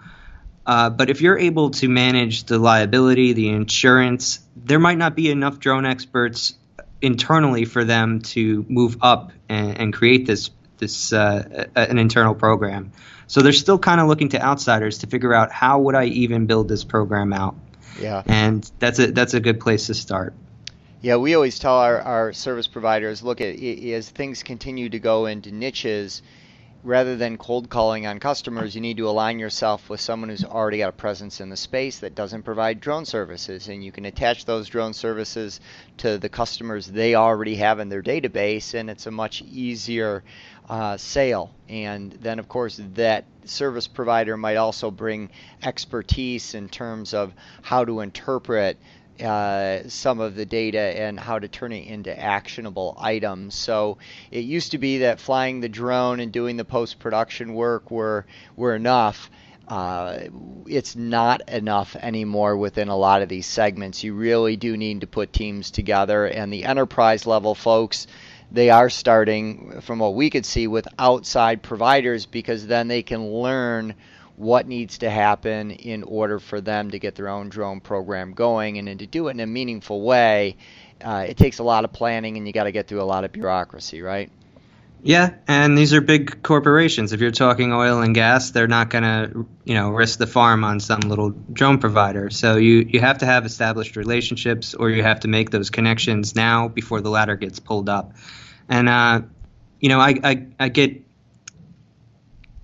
Uh, 0.66 0.90
but 0.90 1.11
if 1.11 1.20
you're 1.20 1.38
able 1.38 1.70
to 1.70 1.88
manage 1.88 2.44
the 2.44 2.58
liability, 2.58 3.32
the 3.32 3.49
insurance, 3.50 4.40
there 4.56 4.80
might 4.80 4.99
not 4.99 5.14
be 5.14 5.30
enough 5.30 5.61
drone 5.61 5.87
experts 5.87 6.54
internally 7.02 7.64
for 7.64 7.84
them 7.84 8.20
to 8.20 8.64
move 8.68 8.98
up 9.02 9.32
and, 9.48 9.78
and 9.78 9.92
create 9.92 10.26
this 10.26 10.50
this 10.78 11.12
uh, 11.12 11.66
an 11.74 11.98
internal 11.98 12.34
program. 12.34 12.92
So 13.28 13.40
they're 13.40 13.52
still 13.52 13.78
kind 13.78 14.00
of 14.00 14.08
looking 14.08 14.28
to 14.30 14.40
outsiders 14.42 14.98
to 14.98 15.06
figure 15.06 15.32
out 15.32 15.50
how 15.50 15.80
would 15.80 15.94
I 15.94 16.04
even 16.04 16.46
build 16.46 16.68
this 16.68 16.84
program 16.84 17.32
out, 17.32 17.56
Yeah. 17.98 18.22
and 18.26 18.70
that's 18.78 18.98
a 18.98 19.10
that's 19.10 19.34
a 19.34 19.40
good 19.40 19.58
place 19.60 19.86
to 19.86 19.94
start. 19.94 20.34
Yeah, 21.02 21.16
we 21.16 21.34
always 21.34 21.58
tell 21.58 21.76
our, 21.76 22.00
our 22.00 22.32
service 22.32 22.66
providers 22.66 23.22
look 23.22 23.40
at 23.40 23.56
as 23.58 24.08
things 24.08 24.42
continue 24.42 24.88
to 24.88 24.98
go 24.98 25.26
into 25.26 25.52
niches 25.52 26.22
rather 26.83 27.16
than 27.16 27.37
cold 27.38 27.68
calling 27.68 28.06
on 28.06 28.21
customers, 28.21 28.75
you 28.75 28.80
need 28.80 28.97
to 28.97 29.09
align 29.09 29.38
yourself 29.38 29.88
with 29.88 30.00
someone 30.00 30.28
who's 30.28 30.45
already 30.45 30.78
got 30.78 30.88
a 30.88 30.92
presence 30.92 31.40
in 31.40 31.50
the 31.50 31.56
space 31.56 31.99
that 32.00 32.14
doesn't 32.14 32.42
provide 32.42 32.80
drone 32.80 33.04
services. 33.04 33.68
And 33.68 33.85
you 33.85 33.92
can 33.92 34.04
attach 34.04 34.45
those 34.45 34.68
drone 34.68 34.92
services 34.92 35.61
to 35.99 36.18
the 36.18 36.28
customers 36.28 36.87
they 36.87 37.14
already 37.14 37.56
have 37.56 37.80
in 37.80 37.88
their 37.88 38.02
database, 38.02 38.75
and 38.75 38.88
it's 38.88 39.06
a 39.06 39.11
much 39.11 39.42
easier 39.42 40.23
uh, 40.68 40.97
sale. 40.97 41.52
And 41.68 42.12
then, 42.12 42.38
of 42.38 42.49
course, 42.49 42.80
that 42.95 43.25
service 43.45 43.87
provider 43.87 44.37
might 44.37 44.56
also 44.56 44.90
bring 44.90 45.30
expertise 45.62 46.54
in 46.54 46.68
terms 46.68 47.14
of 47.14 47.33
how 47.62 47.85
to 47.85 48.00
interpret 48.00 48.78
uh, 49.23 49.88
some 49.88 50.20
of 50.20 50.35
the 50.35 50.46
data 50.46 50.78
and 50.78 51.18
how 51.18 51.38
to 51.38 51.49
turn 51.49 51.73
it 51.73 51.87
into 51.87 52.18
actionable 52.18 52.96
items. 52.99 53.54
So 53.54 53.99
it 54.30 54.44
used 54.44 54.73
to 54.73 54.78
be 54.78 54.99
that 54.99 55.20
flying 55.20 55.61
the 55.61 55.68
drone 55.68 56.20
and 56.20 56.32
doing 56.32 56.56
the 56.56 56.64
post 56.64 56.99
production 56.99 57.54
work 57.54 57.90
were 57.90 58.26
were 58.56 58.75
enough. 58.75 59.30
Uh, 59.68 60.20
it's 60.66 60.94
not 60.94 61.49
enough 61.49 61.96
anymore 61.96 62.56
within 62.56 62.88
a 62.88 62.96
lot 62.96 63.23
of 63.23 63.28
these 63.28 63.46
segments. 63.46 64.04
You 64.04 64.14
really 64.14 64.56
do 64.56 64.76
need 64.76 65.00
to 65.00 65.08
put 65.08 65.32
teams 65.32 65.73
together, 65.73 66.26
and 66.26 66.52
the 66.52 66.64
enterprise 66.64 67.26
level 67.26 67.54
folks 67.54 68.06
they 68.52 68.70
are 68.70 68.88
starting, 68.88 69.80
from 69.80 69.99
what 69.99 70.14
we 70.14 70.30
could 70.30 70.46
see, 70.46 70.66
with 70.68 70.87
outside 70.99 71.62
providers 71.62 72.26
because 72.26 72.66
then 72.66 72.88
they 72.88 73.02
can 73.02 73.26
learn 73.28 73.94
what 74.36 74.68
needs 74.68 74.98
to 74.98 75.08
happen 75.08 75.70
in 75.70 76.02
order 76.02 76.38
for 76.38 76.60
them 76.60 76.90
to 76.90 76.98
get 76.98 77.14
their 77.14 77.28
own 77.28 77.48
drone 77.48 77.80
program 77.80 78.34
going 78.34 78.78
and, 78.78 78.88
and 78.88 79.00
to 79.00 79.06
do 79.06 79.28
it 79.28 79.32
in 79.32 79.40
a 79.40 79.46
meaningful 79.46 80.02
way 80.02 80.56
uh, 81.04 81.24
it 81.28 81.36
takes 81.36 81.58
a 81.58 81.62
lot 81.62 81.84
of 81.84 81.92
planning 81.92 82.36
and 82.36 82.46
you 82.46 82.52
got 82.52 82.64
to 82.64 82.72
get 82.72 82.86
through 82.86 83.00
a 83.00 83.04
lot 83.04 83.24
of 83.24 83.32
bureaucracy 83.32 84.02
right? 84.02 84.30
Yeah 85.02 85.34
and 85.46 85.76
these 85.76 85.94
are 85.94 86.00
big 86.00 86.42
corporations. 86.42 87.12
If 87.12 87.20
you're 87.20 87.30
talking 87.30 87.72
oil 87.72 88.02
and 88.02 88.14
gas 88.14 88.50
they're 88.50 88.68
not 88.68 88.90
going 88.90 89.04
to 89.04 89.46
you 89.64 89.74
know 89.74 89.90
risk 89.90 90.18
the 90.18 90.26
farm 90.26 90.64
on 90.64 90.80
some 90.80 91.00
little 91.00 91.30
drone 91.30 91.78
provider. 91.78 92.28
So 92.30 92.56
you 92.56 92.86
you 92.88 93.00
have 93.00 93.18
to 93.18 93.26
have 93.26 93.46
established 93.46 93.96
relationships 93.96 94.74
or 94.74 94.90
you 94.90 95.02
have 95.02 95.20
to 95.20 95.28
make 95.28 95.50
those 95.50 95.70
connections 95.70 96.34
now 96.34 96.68
before 96.68 97.00
the 97.00 97.10
ladder 97.10 97.36
gets 97.36 97.58
pulled 97.58 97.88
up. 97.88 98.12
And 98.68 98.88
uh, 98.88 99.22
you 99.80 99.88
know 99.88 100.00
I, 100.00 100.14
I, 100.22 100.46
I 100.58 100.68
get 100.68 101.05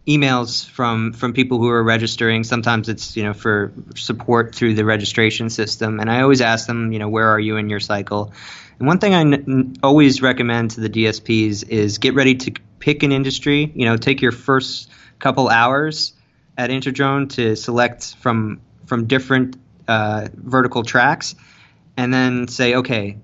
emails 0.07 0.69
from 0.69 1.13
from 1.13 1.33
people 1.33 1.59
who 1.59 1.69
are 1.69 1.83
registering. 1.83 2.45
Sometimes 2.45 2.89
it's 2.89 3.17
you 3.17 3.23
know 3.23 3.33
for 3.33 3.73
support 3.95 4.55
through 4.55 4.75
the 4.75 4.85
registration 4.85 5.51
system, 5.51 6.01
and 6.01 6.11
I 6.11 6.23
always 6.23 6.41
ask 6.41 6.67
them, 6.67 6.93
you 6.93 6.99
know, 6.99 7.09
where 7.09 7.29
are 7.29 7.41
you 7.41 7.57
in 7.57 7.69
your 7.69 7.81
cycle? 7.81 8.33
And 8.79 8.89
one 8.89 8.99
thing 8.99 9.15
I 9.15 9.21
n- 9.21 9.77
always 9.83 10.23
recommend 10.23 10.73
to 10.73 10.81
the 10.81 10.89
DSPs 10.91 11.69
is 11.69 11.99
get 11.99 12.15
ready 12.15 12.35
to 12.35 12.53
pick 12.79 13.03
an 13.03 13.13
industry. 13.13 13.71
You 13.75 13.85
know, 13.85 13.97
take 13.97 14.21
your 14.23 14.33
first 14.33 14.91
couple 15.19 15.49
hours 15.49 16.15
at 16.59 16.71
Interdrone 16.71 17.29
to 17.31 17.57
select 17.57 18.17
from 18.17 18.61
from 18.87 19.07
different 19.07 19.57
uh, 19.87 20.29
vertical 20.35 20.83
tracks, 20.83 21.35
and 21.97 22.13
then 22.13 22.49
say, 22.49 22.75
okay, 22.77 23.19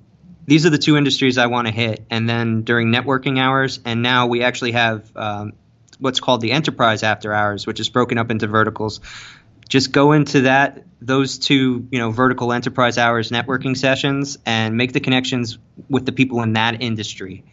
these 0.47 0.65
are 0.65 0.71
the 0.71 0.79
two 0.79 0.97
industries 0.97 1.39
I 1.39 1.47
want 1.47 1.67
to 1.67 1.73
hit. 1.73 2.05
And 2.09 2.29
then 2.29 2.63
during 2.63 2.89
networking 2.89 3.39
hours, 3.39 3.81
and 3.85 4.01
now 4.01 4.29
we 4.29 4.43
actually 4.43 4.73
have 4.73 5.11
um, 5.17 5.53
what's 5.99 6.21
called 6.21 6.41
the 6.41 6.53
enterprise 6.53 7.03
after 7.03 7.33
hours, 7.33 7.67
which 7.67 7.81
is 7.81 7.89
broken 7.89 8.19
up 8.19 8.31
into 8.31 8.47
verticals. 8.47 9.01
Just 9.69 9.93
go 9.93 10.13
into 10.13 10.43
that 10.43 10.85
those 11.01 11.39
two 11.39 11.87
you 11.91 11.99
know 11.99 12.11
vertical 12.11 12.53
enterprise 12.53 12.99
hours 12.99 13.31
networking 13.31 13.77
sessions 13.77 14.39
and 14.47 14.77
make 14.77 14.93
the 14.93 15.01
connections 15.01 15.59
with 15.89 16.07
the 16.07 16.13
people 16.13 16.43
in 16.43 16.55
that 16.55 16.81
industry. 16.83 17.45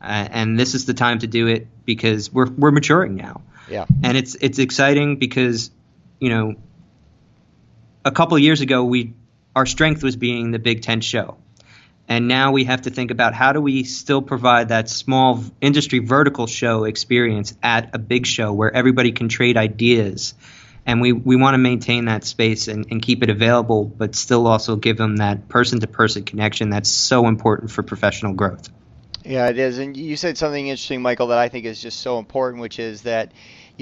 Uh, 0.00 0.28
and 0.30 0.58
this 0.58 0.74
is 0.74 0.84
the 0.84 0.94
time 0.94 1.20
to 1.20 1.26
do 1.28 1.46
it 1.46 1.68
because 1.84 2.32
we're 2.32 2.50
we're 2.50 2.72
maturing 2.72 3.14
now. 3.14 3.42
Yeah. 3.68 3.86
And 4.02 4.16
it's 4.16 4.34
it's 4.40 4.58
exciting 4.58 5.16
because 5.16 5.70
you 6.18 6.30
know 6.30 6.56
a 8.04 8.10
couple 8.10 8.36
years 8.38 8.60
ago 8.60 8.84
we 8.84 9.14
our 9.54 9.66
strength 9.66 10.02
was 10.02 10.16
being 10.16 10.50
the 10.50 10.58
Big 10.58 10.82
Ten 10.82 11.00
show. 11.00 11.36
And 12.08 12.28
now 12.28 12.52
we 12.52 12.64
have 12.64 12.82
to 12.82 12.90
think 12.90 13.10
about 13.10 13.32
how 13.32 13.52
do 13.52 13.60
we 13.60 13.84
still 13.84 14.22
provide 14.22 14.68
that 14.68 14.88
small 14.88 15.42
industry 15.60 16.00
vertical 16.00 16.46
show 16.46 16.84
experience 16.84 17.54
at 17.62 17.94
a 17.94 17.98
big 17.98 18.26
show 18.26 18.52
where 18.52 18.74
everybody 18.74 19.12
can 19.12 19.28
trade 19.28 19.56
ideas. 19.56 20.34
And 20.84 21.00
we, 21.00 21.12
we 21.12 21.36
want 21.36 21.54
to 21.54 21.58
maintain 21.58 22.06
that 22.06 22.24
space 22.24 22.66
and, 22.66 22.86
and 22.90 23.00
keep 23.00 23.22
it 23.22 23.30
available, 23.30 23.84
but 23.84 24.14
still 24.16 24.46
also 24.46 24.76
give 24.76 24.96
them 24.96 25.18
that 25.18 25.48
person 25.48 25.80
to 25.80 25.86
person 25.86 26.24
connection 26.24 26.70
that's 26.70 26.90
so 26.90 27.28
important 27.28 27.70
for 27.70 27.82
professional 27.82 28.34
growth. 28.34 28.68
Yeah, 29.24 29.48
it 29.48 29.58
is. 29.58 29.78
And 29.78 29.96
you 29.96 30.16
said 30.16 30.36
something 30.36 30.66
interesting, 30.66 31.00
Michael, 31.00 31.28
that 31.28 31.38
I 31.38 31.48
think 31.48 31.64
is 31.64 31.80
just 31.80 32.00
so 32.00 32.18
important, 32.18 32.60
which 32.60 32.80
is 32.80 33.02
that 33.02 33.30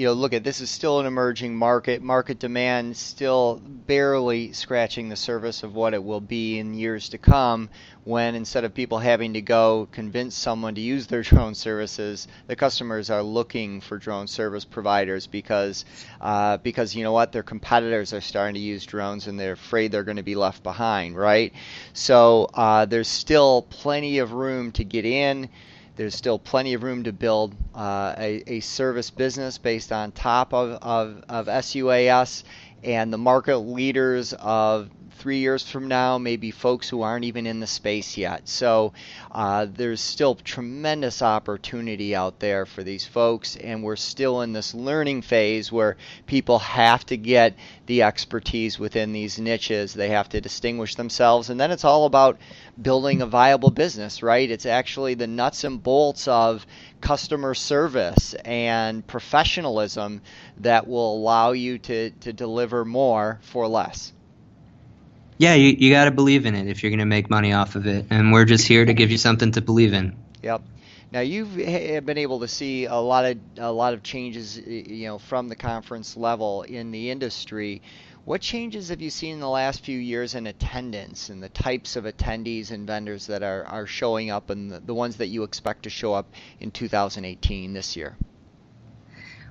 you 0.01 0.07
know, 0.07 0.13
look 0.13 0.33
at 0.33 0.43
this 0.43 0.61
is 0.61 0.71
still 0.71 0.99
an 0.99 1.05
emerging 1.05 1.55
market. 1.55 2.01
Market 2.01 2.39
demand 2.39 2.97
still 2.97 3.61
barely 3.63 4.51
scratching 4.51 5.09
the 5.09 5.15
surface 5.15 5.61
of 5.61 5.75
what 5.75 5.93
it 5.93 6.03
will 6.03 6.19
be 6.19 6.57
in 6.57 6.73
years 6.73 7.09
to 7.09 7.19
come. 7.19 7.69
When 8.03 8.33
instead 8.33 8.63
of 8.63 8.73
people 8.73 8.97
having 8.97 9.33
to 9.33 9.41
go 9.41 9.87
convince 9.91 10.33
someone 10.33 10.73
to 10.73 10.81
use 10.81 11.05
their 11.05 11.21
drone 11.29 11.53
services, 11.53 12.27
the 12.47 12.55
customers 12.55 13.11
are 13.11 13.21
looking 13.21 13.79
for 13.79 13.99
drone 13.99 14.25
service 14.25 14.65
providers 14.65 15.27
because 15.27 15.85
uh, 16.19 16.57
because 16.57 16.95
you 16.95 17.03
know 17.03 17.11
what, 17.13 17.31
their 17.31 17.43
competitors 17.43 18.11
are 18.11 18.21
starting 18.21 18.55
to 18.55 18.59
use 18.59 18.83
drones 18.87 19.27
and 19.27 19.39
they're 19.39 19.53
afraid 19.53 19.91
they're 19.91 20.03
going 20.03 20.17
to 20.17 20.23
be 20.23 20.33
left 20.33 20.63
behind, 20.63 21.15
right? 21.15 21.53
So 21.93 22.49
uh, 22.55 22.85
there's 22.85 23.07
still 23.07 23.61
plenty 23.69 24.17
of 24.17 24.31
room 24.31 24.71
to 24.71 24.83
get 24.83 25.05
in. 25.05 25.47
There's 25.95 26.15
still 26.15 26.39
plenty 26.39 26.73
of 26.73 26.83
room 26.83 27.03
to 27.03 27.11
build 27.11 27.55
uh, 27.75 28.15
a, 28.17 28.43
a, 28.47 28.59
service 28.61 29.09
business 29.09 29.57
based 29.57 29.91
on 29.91 30.11
top 30.11 30.53
of, 30.53 30.79
of, 30.81 31.23
of 31.27 31.65
SUAS 31.65 32.43
and 32.83 33.11
the 33.13 33.17
market 33.17 33.57
leaders 33.57 34.33
of 34.33 34.89
three 35.21 35.37
years 35.37 35.69
from 35.69 35.87
now, 35.87 36.17
maybe 36.17 36.49
folks 36.49 36.89
who 36.89 37.03
aren't 37.03 37.25
even 37.25 37.45
in 37.45 37.59
the 37.59 37.67
space 37.67 38.17
yet. 38.17 38.49
So 38.49 38.91
uh, 39.29 39.67
there's 39.71 40.01
still 40.01 40.33
tremendous 40.33 41.21
opportunity 41.21 42.15
out 42.15 42.39
there 42.39 42.65
for 42.65 42.81
these 42.81 43.05
folks, 43.05 43.55
and 43.55 43.83
we're 43.83 43.97
still 43.97 44.41
in 44.41 44.51
this 44.51 44.73
learning 44.73 45.21
phase 45.21 45.71
where 45.71 45.97
people 46.25 46.57
have 46.57 47.05
to 47.05 47.17
get 47.17 47.53
the 47.85 48.01
expertise 48.01 48.79
within 48.79 49.13
these 49.13 49.37
niches. 49.37 49.93
They 49.93 50.09
have 50.09 50.27
to 50.29 50.41
distinguish 50.41 50.95
themselves, 50.95 51.51
and 51.51 51.59
then 51.59 51.69
it's 51.69 51.85
all 51.85 52.05
about 52.05 52.39
building 52.81 53.21
a 53.21 53.27
viable 53.27 53.69
business, 53.69 54.23
right? 54.23 54.49
It's 54.49 54.65
actually 54.65 55.13
the 55.13 55.27
nuts 55.27 55.63
and 55.63 55.83
bolts 55.83 56.27
of 56.27 56.65
customer 56.99 57.53
service 57.53 58.33
and 58.43 59.05
professionalism 59.05 60.23
that 60.57 60.87
will 60.87 61.13
allow 61.15 61.51
you 61.51 61.77
to, 61.77 62.09
to 62.09 62.33
deliver 62.33 62.83
more 62.83 63.39
for 63.43 63.67
less 63.67 64.13
yeah, 65.41 65.55
you, 65.55 65.75
you 65.75 65.91
got 65.91 66.05
to 66.05 66.11
believe 66.11 66.45
in 66.45 66.53
it 66.53 66.67
if 66.67 66.83
you're 66.83 66.91
going 66.91 66.99
to 66.99 67.05
make 67.05 67.27
money 67.27 67.51
off 67.51 67.75
of 67.75 67.87
it. 67.87 68.05
And 68.11 68.31
we're 68.31 68.45
just 68.45 68.67
here 68.67 68.85
to 68.85 68.93
give 68.93 69.09
you 69.09 69.17
something 69.17 69.51
to 69.53 69.61
believe 69.61 69.91
in. 69.91 70.15
Yep. 70.43 70.61
Now 71.11 71.21
you've 71.21 71.55
been 71.55 72.19
able 72.19 72.41
to 72.41 72.47
see 72.47 72.85
a 72.85 72.95
lot 72.95 73.25
of 73.25 73.39
a 73.57 73.71
lot 73.71 73.95
of 73.95 74.03
changes, 74.03 74.55
you 74.59 75.07
know, 75.07 75.17
from 75.17 75.49
the 75.49 75.55
conference 75.55 76.15
level 76.15 76.61
in 76.61 76.91
the 76.91 77.09
industry. 77.09 77.81
What 78.23 78.41
changes 78.41 78.89
have 78.89 79.01
you 79.01 79.09
seen 79.09 79.33
in 79.33 79.39
the 79.39 79.49
last 79.49 79.83
few 79.83 79.97
years 79.97 80.35
in 80.35 80.45
attendance 80.45 81.29
and 81.29 81.41
the 81.41 81.49
types 81.49 81.95
of 81.95 82.03
attendees 82.03 82.69
and 82.69 82.85
vendors 82.85 83.25
that 83.25 83.41
are, 83.41 83.65
are 83.65 83.87
showing 83.87 84.29
up 84.29 84.51
and 84.51 84.71
the, 84.71 84.79
the 84.79 84.93
ones 84.93 85.17
that 85.17 85.27
you 85.27 85.41
expect 85.41 85.83
to 85.83 85.89
show 85.89 86.13
up 86.13 86.31
in 86.59 86.69
2018 86.69 87.73
this 87.73 87.95
year? 87.95 88.15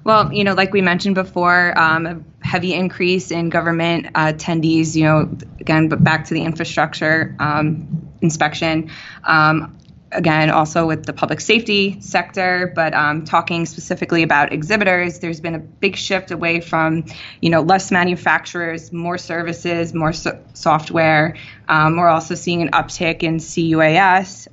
Well, 0.04 0.33
you 0.33 0.45
know, 0.45 0.54
like 0.54 0.73
we 0.73 0.80
mentioned 0.80 1.14
before, 1.14 1.78
um, 1.78 2.07
a 2.07 2.21
heavy 2.45 2.73
increase 2.73 3.30
in 3.30 3.50
government 3.50 4.07
uh, 4.14 4.33
attendees. 4.33 4.95
You 4.97 5.04
know, 5.04 5.37
again, 5.61 5.88
but 5.88 6.02
back 6.02 6.25
to 6.26 6.35
the 6.35 6.42
infrastructure 6.42 7.37
um, 7.38 8.09
inspection. 8.23 8.90
Um, 9.25 9.76
again, 10.12 10.50
also 10.50 10.87
with 10.87 11.04
the 11.04 11.12
public 11.12 11.40
safety 11.40 12.00
sector, 12.00 12.73
but 12.75 12.95
um, 12.95 13.25
talking 13.25 13.66
specifically 13.66 14.23
about 14.23 14.52
exhibitors, 14.52 15.21
there's 15.21 15.40
been 15.40 15.54
a 15.54 15.59
big 15.61 15.97
shift 15.97 16.30
away 16.30 16.61
from, 16.61 17.04
you 17.40 17.50
know, 17.50 17.61
less 17.61 17.90
manufacturers, 17.90 18.92
more 18.92 19.19
services, 19.19 19.95
more 19.95 20.12
so- 20.12 20.42
software. 20.54 21.37
Um, 21.69 21.97
we're 21.97 22.09
also 22.09 22.35
seeing 22.35 22.62
an 22.62 22.71
uptick 22.71 23.23
in 23.23 23.38
CUAS. 23.38 24.49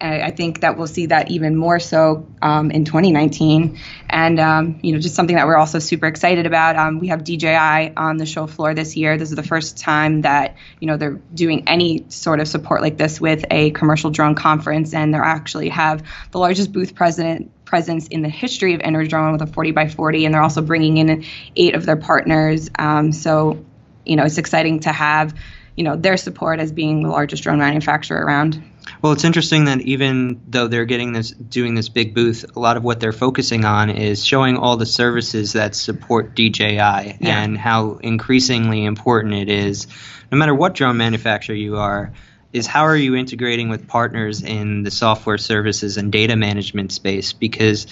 I 0.00 0.30
think 0.30 0.60
that 0.60 0.76
we'll 0.76 0.86
see 0.86 1.06
that 1.06 1.30
even 1.30 1.56
more 1.56 1.80
so 1.80 2.26
um, 2.42 2.70
in 2.70 2.84
2019, 2.84 3.78
and 4.10 4.40
um, 4.40 4.78
you 4.82 4.92
know, 4.92 4.98
just 4.98 5.14
something 5.14 5.36
that 5.36 5.46
we're 5.46 5.56
also 5.56 5.78
super 5.78 6.06
excited 6.06 6.46
about. 6.46 6.76
Um, 6.76 6.98
we 6.98 7.08
have 7.08 7.24
DJI 7.24 7.92
on 7.96 8.16
the 8.16 8.26
show 8.26 8.46
floor 8.46 8.74
this 8.74 8.96
year. 8.96 9.16
This 9.16 9.30
is 9.30 9.36
the 9.36 9.42
first 9.42 9.78
time 9.78 10.22
that 10.22 10.56
you 10.80 10.86
know 10.86 10.96
they're 10.96 11.20
doing 11.34 11.68
any 11.68 12.04
sort 12.08 12.40
of 12.40 12.48
support 12.48 12.82
like 12.82 12.96
this 12.96 13.20
with 13.20 13.44
a 13.50 13.70
commercial 13.70 14.10
drone 14.10 14.34
conference, 14.34 14.92
and 14.92 15.14
they 15.14 15.18
actually 15.18 15.70
have 15.70 16.02
the 16.30 16.38
largest 16.38 16.72
booth 16.72 16.94
president 16.94 17.50
presence 17.64 18.06
in 18.08 18.22
the 18.22 18.28
history 18.28 18.74
of 18.74 18.80
Interdrone 18.80 19.32
with 19.32 19.42
a 19.42 19.46
40 19.46 19.72
by 19.72 19.88
40, 19.88 20.24
and 20.24 20.34
they're 20.34 20.42
also 20.42 20.62
bringing 20.62 20.98
in 20.98 21.24
eight 21.56 21.74
of 21.74 21.84
their 21.84 21.96
partners. 21.96 22.70
Um, 22.78 23.12
so, 23.12 23.64
you 24.04 24.16
know, 24.16 24.24
it's 24.24 24.38
exciting 24.38 24.80
to 24.80 24.92
have 24.92 25.34
you 25.76 25.84
know 25.84 25.94
their 25.94 26.16
support 26.16 26.58
as 26.58 26.72
being 26.72 27.02
the 27.02 27.10
largest 27.10 27.42
drone 27.42 27.58
manufacturer 27.58 28.24
around. 28.24 28.62
Well, 29.02 29.12
it's 29.12 29.24
interesting 29.24 29.64
that 29.66 29.80
even 29.82 30.40
though 30.48 30.68
they're 30.68 30.84
getting 30.84 31.12
this, 31.12 31.30
doing 31.30 31.74
this 31.74 31.88
big 31.88 32.14
booth, 32.14 32.44
a 32.56 32.60
lot 32.60 32.76
of 32.76 32.84
what 32.84 33.00
they're 33.00 33.12
focusing 33.12 33.64
on 33.64 33.90
is 33.90 34.24
showing 34.24 34.56
all 34.56 34.76
the 34.76 34.86
services 34.86 35.54
that 35.54 35.74
support 35.74 36.34
DJI 36.34 36.68
yeah. 36.68 37.16
and 37.20 37.58
how 37.58 37.94
increasingly 37.94 38.84
important 38.84 39.34
it 39.34 39.48
is, 39.48 39.86
no 40.30 40.38
matter 40.38 40.54
what 40.54 40.74
drone 40.74 40.96
manufacturer 40.96 41.56
you 41.56 41.76
are, 41.76 42.12
is 42.52 42.66
how 42.66 42.84
are 42.84 42.96
you 42.96 43.14
integrating 43.14 43.68
with 43.68 43.86
partners 43.86 44.42
in 44.42 44.82
the 44.82 44.90
software 44.90 45.38
services 45.38 45.96
and 45.96 46.10
data 46.10 46.36
management 46.36 46.92
space? 46.92 47.32
Because 47.32 47.86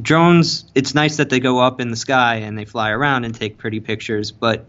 drones, 0.00 0.64
it's 0.74 0.94
nice 0.94 1.16
that 1.18 1.28
they 1.28 1.40
go 1.40 1.58
up 1.58 1.80
in 1.80 1.90
the 1.90 1.96
sky 1.96 2.36
and 2.36 2.56
they 2.56 2.64
fly 2.64 2.90
around 2.90 3.24
and 3.24 3.34
take 3.34 3.58
pretty 3.58 3.80
pictures, 3.80 4.30
but 4.30 4.66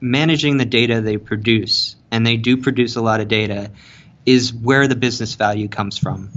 managing 0.00 0.58
the 0.58 0.64
data 0.64 1.00
they 1.00 1.16
produce, 1.16 1.96
and 2.10 2.26
they 2.26 2.36
do 2.36 2.58
produce 2.58 2.96
a 2.96 3.00
lot 3.00 3.20
of 3.20 3.28
data, 3.28 3.70
is 4.26 4.52
where 4.52 4.88
the 4.88 4.96
business 4.96 5.34
value 5.34 5.68
comes 5.68 5.98
from. 5.98 6.30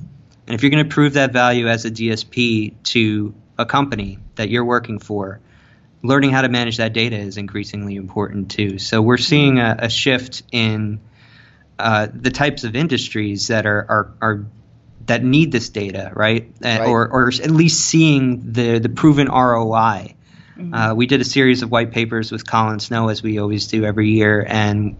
And 0.45 0.55
if 0.55 0.63
you're 0.63 0.69
going 0.69 0.87
to 0.87 0.93
prove 0.93 1.13
that 1.13 1.33
value 1.33 1.67
as 1.67 1.85
a 1.85 1.91
DSP 1.91 2.75
to 2.83 3.33
a 3.57 3.65
company 3.65 4.19
that 4.35 4.49
you're 4.49 4.65
working 4.65 4.99
for, 4.99 5.39
learning 6.03 6.31
how 6.31 6.41
to 6.41 6.49
manage 6.49 6.77
that 6.77 6.93
data 6.93 7.17
is 7.17 7.37
increasingly 7.37 7.95
important 7.95 8.51
too. 8.51 8.79
So 8.79 9.01
we're 9.01 9.17
seeing 9.17 9.59
a, 9.59 9.75
a 9.79 9.89
shift 9.89 10.43
in 10.51 10.99
uh, 11.79 12.07
the 12.13 12.31
types 12.31 12.63
of 12.63 12.75
industries 12.75 13.47
that 13.47 13.65
are, 13.65 13.85
are, 13.89 14.11
are 14.21 14.45
that 15.05 15.23
need 15.23 15.51
this 15.51 15.69
data, 15.69 16.11
right? 16.13 16.51
Uh, 16.63 16.67
right. 16.67 16.87
Or, 16.87 17.07
or 17.07 17.27
at 17.29 17.51
least 17.51 17.81
seeing 17.81 18.53
the, 18.53 18.79
the 18.79 18.89
proven 18.89 19.27
ROI. 19.27 20.15
Mm-hmm. 20.57 20.73
Uh, 20.73 20.93
we 20.95 21.07
did 21.07 21.21
a 21.21 21.25
series 21.25 21.61
of 21.61 21.71
white 21.71 21.91
papers 21.91 22.31
with 22.31 22.47
Colin 22.47 22.79
Snow, 22.79 23.09
as 23.09 23.23
we 23.23 23.39
always 23.39 23.67
do 23.67 23.85
every 23.85 24.09
year, 24.09 24.45
and 24.47 24.97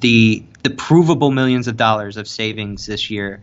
the 0.00 0.44
the 0.62 0.70
provable 0.70 1.30
millions 1.30 1.68
of 1.68 1.76
dollars 1.76 2.16
of 2.16 2.28
savings 2.28 2.86
this 2.86 3.10
year, 3.10 3.42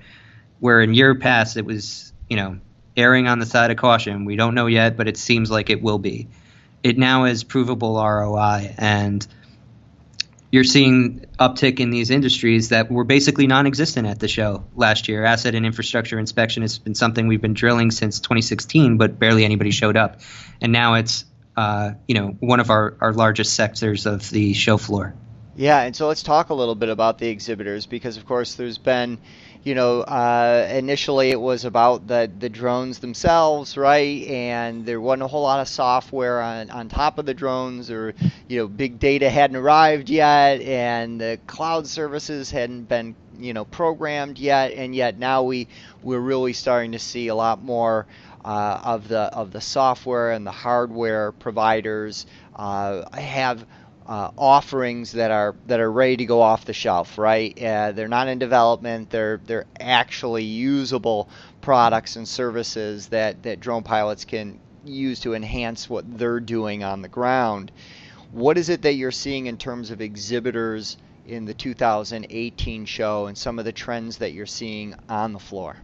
where 0.59 0.81
in 0.81 0.93
year 0.93 1.15
past 1.15 1.57
it 1.57 1.65
was, 1.65 2.13
you 2.29 2.37
know, 2.37 2.59
erring 2.95 3.27
on 3.27 3.39
the 3.39 3.45
side 3.45 3.71
of 3.71 3.77
caution. 3.77 4.25
We 4.25 4.35
don't 4.35 4.55
know 4.55 4.67
yet, 4.67 4.97
but 4.97 5.07
it 5.07 5.17
seems 5.17 5.49
like 5.49 5.69
it 5.69 5.81
will 5.81 5.99
be. 5.99 6.27
It 6.83 6.97
now 6.97 7.25
is 7.25 7.43
provable 7.43 7.95
ROI, 7.95 8.75
and 8.77 9.25
you're 10.51 10.63
seeing 10.63 11.25
uptick 11.39 11.79
in 11.79 11.89
these 11.89 12.11
industries 12.11 12.69
that 12.69 12.91
were 12.91 13.03
basically 13.03 13.47
non-existent 13.47 14.07
at 14.07 14.19
the 14.19 14.27
show 14.27 14.63
last 14.75 15.07
year. 15.07 15.25
Asset 15.25 15.55
and 15.55 15.65
infrastructure 15.65 16.19
inspection 16.19 16.61
has 16.61 16.77
been 16.77 16.95
something 16.95 17.27
we've 17.27 17.41
been 17.41 17.55
drilling 17.55 17.91
since 17.91 18.19
2016, 18.19 18.97
but 18.97 19.19
barely 19.19 19.43
anybody 19.43 19.71
showed 19.71 19.97
up, 19.97 20.21
and 20.61 20.71
now 20.71 20.95
it's 20.95 21.25
uh, 21.57 21.91
you 22.07 22.15
know 22.15 22.27
one 22.39 22.59
of 22.59 22.69
our, 22.69 22.95
our 23.01 23.13
largest 23.13 23.53
sectors 23.53 24.05
of 24.05 24.29
the 24.29 24.53
show 24.53 24.77
floor. 24.77 25.15
Yeah, 25.57 25.81
and 25.81 25.95
so 25.95 26.07
let's 26.07 26.21
talk 26.23 26.49
a 26.49 26.53
little 26.53 26.75
bit 26.75 26.89
about 26.89 27.17
the 27.17 27.27
exhibitors 27.29 27.85
because, 27.85 28.17
of 28.17 28.25
course, 28.25 28.55
there's 28.55 28.77
been, 28.77 29.19
you 29.63 29.73
know, 29.73 30.01
uh, 30.01 30.67
initially 30.69 31.31
it 31.31 31.39
was 31.39 31.63
about 31.63 32.07
the 32.07 32.29
the 32.39 32.49
drones 32.49 32.99
themselves, 32.99 33.77
right? 33.77 34.27
And 34.27 34.85
there 34.85 34.99
wasn't 34.99 35.23
a 35.23 35.27
whole 35.27 35.43
lot 35.43 35.61
of 35.61 35.69
software 35.69 36.41
on 36.41 36.69
on 36.71 36.89
top 36.89 37.19
of 37.19 37.25
the 37.25 37.33
drones, 37.33 37.89
or 37.89 38.13
you 38.49 38.57
know, 38.59 38.67
big 38.67 38.99
data 38.99 39.29
hadn't 39.29 39.55
arrived 39.55 40.09
yet, 40.09 40.59
and 40.61 41.21
the 41.21 41.39
cloud 41.47 41.87
services 41.87 42.51
hadn't 42.51 42.89
been, 42.89 43.15
you 43.39 43.53
know, 43.53 43.63
programmed 43.63 44.37
yet, 44.37 44.73
and 44.73 44.93
yet 44.93 45.17
now 45.17 45.43
we 45.43 45.69
we're 46.03 46.19
really 46.19 46.51
starting 46.53 46.91
to 46.91 46.99
see 46.99 47.29
a 47.29 47.35
lot 47.35 47.63
more. 47.63 48.05
Uh, 48.43 48.79
of 48.83 49.07
the 49.07 49.21
of 49.33 49.49
the 49.51 49.59
software 49.59 50.29
and 50.31 50.45
the 50.45 50.51
hardware 50.51 51.31
providers 51.31 52.27
uh, 52.55 53.01
have 53.19 53.65
uh, 54.07 54.29
offerings 54.37 55.13
that 55.13 55.31
are 55.31 55.55
that 55.67 55.79
are 55.79 55.91
ready 55.91 56.17
to 56.17 56.25
go 56.25 56.41
off 56.41 56.65
the 56.65 56.73
shelf, 56.73 57.17
right? 57.17 57.57
Uh, 57.61 57.91
they're 57.91 58.07
not 58.07 58.27
in 58.27 58.39
development; 58.39 59.09
they're 59.09 59.39
they're 59.45 59.65
actually 59.79 60.43
usable 60.43 61.27
products 61.61 62.15
and 62.15 62.27
services 62.27 63.07
that 63.07 63.43
that 63.43 63.59
drone 63.59 63.83
pilots 63.83 64.25
can 64.25 64.59
use 64.85 65.21
to 65.21 65.33
enhance 65.33 65.89
what 65.89 66.05
they're 66.17 66.39
doing 66.39 66.83
on 66.83 67.01
the 67.01 67.07
ground. 67.07 67.71
What 68.31 68.57
is 68.57 68.69
it 68.69 68.83
that 68.83 68.93
you're 68.93 69.11
seeing 69.11 69.47
in 69.47 69.57
terms 69.57 69.91
of 69.91 70.01
exhibitors 70.01 70.97
in 71.25 71.45
the 71.45 71.53
2018 71.53 72.85
show 72.85 73.25
and 73.25 73.37
some 73.37 73.57
of 73.57 73.65
the 73.65 73.71
trends 73.71 74.17
that 74.17 74.33
you're 74.33 74.45
seeing 74.45 74.93
on 75.09 75.33
the 75.33 75.39
floor? 75.39 75.77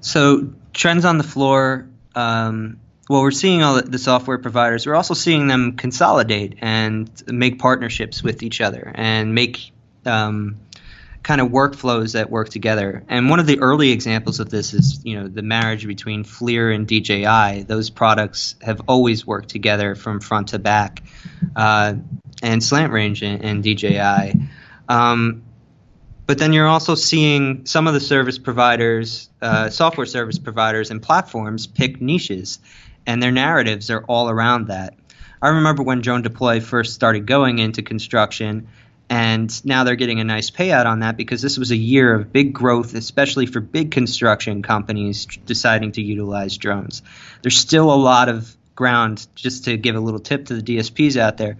So 0.00 0.50
trends 0.72 1.04
on 1.04 1.18
the 1.18 1.24
floor. 1.24 1.88
Um, 2.14 2.78
well, 3.08 3.22
we're 3.22 3.30
seeing 3.30 3.62
all 3.62 3.80
the 3.80 3.98
software 3.98 4.38
providers. 4.38 4.86
We're 4.86 4.96
also 4.96 5.14
seeing 5.14 5.46
them 5.46 5.76
consolidate 5.76 6.58
and 6.60 7.10
make 7.28 7.58
partnerships 7.58 8.22
with 8.22 8.42
each 8.42 8.60
other 8.60 8.90
and 8.94 9.34
make 9.34 9.70
um, 10.04 10.56
kind 11.22 11.40
of 11.40 11.48
workflows 11.48 12.14
that 12.14 12.30
work 12.30 12.48
together. 12.48 13.04
And 13.08 13.30
one 13.30 13.38
of 13.38 13.46
the 13.46 13.60
early 13.60 13.90
examples 13.90 14.40
of 14.40 14.50
this 14.50 14.74
is, 14.74 15.04
you 15.04 15.20
know, 15.20 15.28
the 15.28 15.42
marriage 15.42 15.86
between 15.86 16.24
FLIR 16.24 16.74
and 16.74 16.86
DJI. 16.86 17.64
Those 17.64 17.90
products 17.90 18.56
have 18.62 18.82
always 18.88 19.26
worked 19.26 19.50
together 19.50 19.94
from 19.94 20.20
front 20.20 20.48
to 20.48 20.58
back, 20.58 21.02
uh, 21.54 21.94
and 22.42 22.60
SlantRange 22.60 23.22
and, 23.22 23.44
and 23.44 23.62
DJI. 23.62 24.48
Um, 24.88 25.42
but 26.26 26.38
then 26.38 26.52
you're 26.52 26.66
also 26.66 26.96
seeing 26.96 27.66
some 27.66 27.86
of 27.86 27.94
the 27.94 28.00
service 28.00 28.38
providers, 28.38 29.30
uh, 29.40 29.70
software 29.70 30.06
service 30.06 30.40
providers, 30.40 30.90
and 30.90 31.00
platforms 31.00 31.68
pick 31.68 32.00
niches 32.00 32.58
and 33.06 33.22
their 33.22 33.32
narratives 33.32 33.90
are 33.90 34.04
all 34.04 34.28
around 34.28 34.68
that. 34.68 34.94
I 35.40 35.48
remember 35.48 35.82
when 35.82 36.02
DroneDeploy 36.02 36.62
first 36.62 36.94
started 36.94 37.26
going 37.26 37.58
into 37.58 37.82
construction, 37.82 38.68
and 39.08 39.64
now 39.64 39.84
they're 39.84 39.94
getting 39.94 40.20
a 40.20 40.24
nice 40.24 40.50
payout 40.50 40.86
on 40.86 41.00
that 41.00 41.16
because 41.16 41.40
this 41.40 41.58
was 41.58 41.70
a 41.70 41.76
year 41.76 42.14
of 42.14 42.32
big 42.32 42.52
growth, 42.52 42.94
especially 42.94 43.46
for 43.46 43.60
big 43.60 43.90
construction 43.92 44.62
companies 44.62 45.26
deciding 45.46 45.92
to 45.92 46.02
utilize 46.02 46.56
drones. 46.56 47.02
There's 47.42 47.58
still 47.58 47.92
a 47.92 47.94
lot 47.94 48.28
of 48.28 48.56
ground, 48.74 49.26
just 49.34 49.64
to 49.64 49.76
give 49.76 49.96
a 49.96 50.00
little 50.00 50.20
tip 50.20 50.46
to 50.46 50.60
the 50.60 50.76
DSPs 50.76 51.16
out 51.16 51.36
there, 51.36 51.56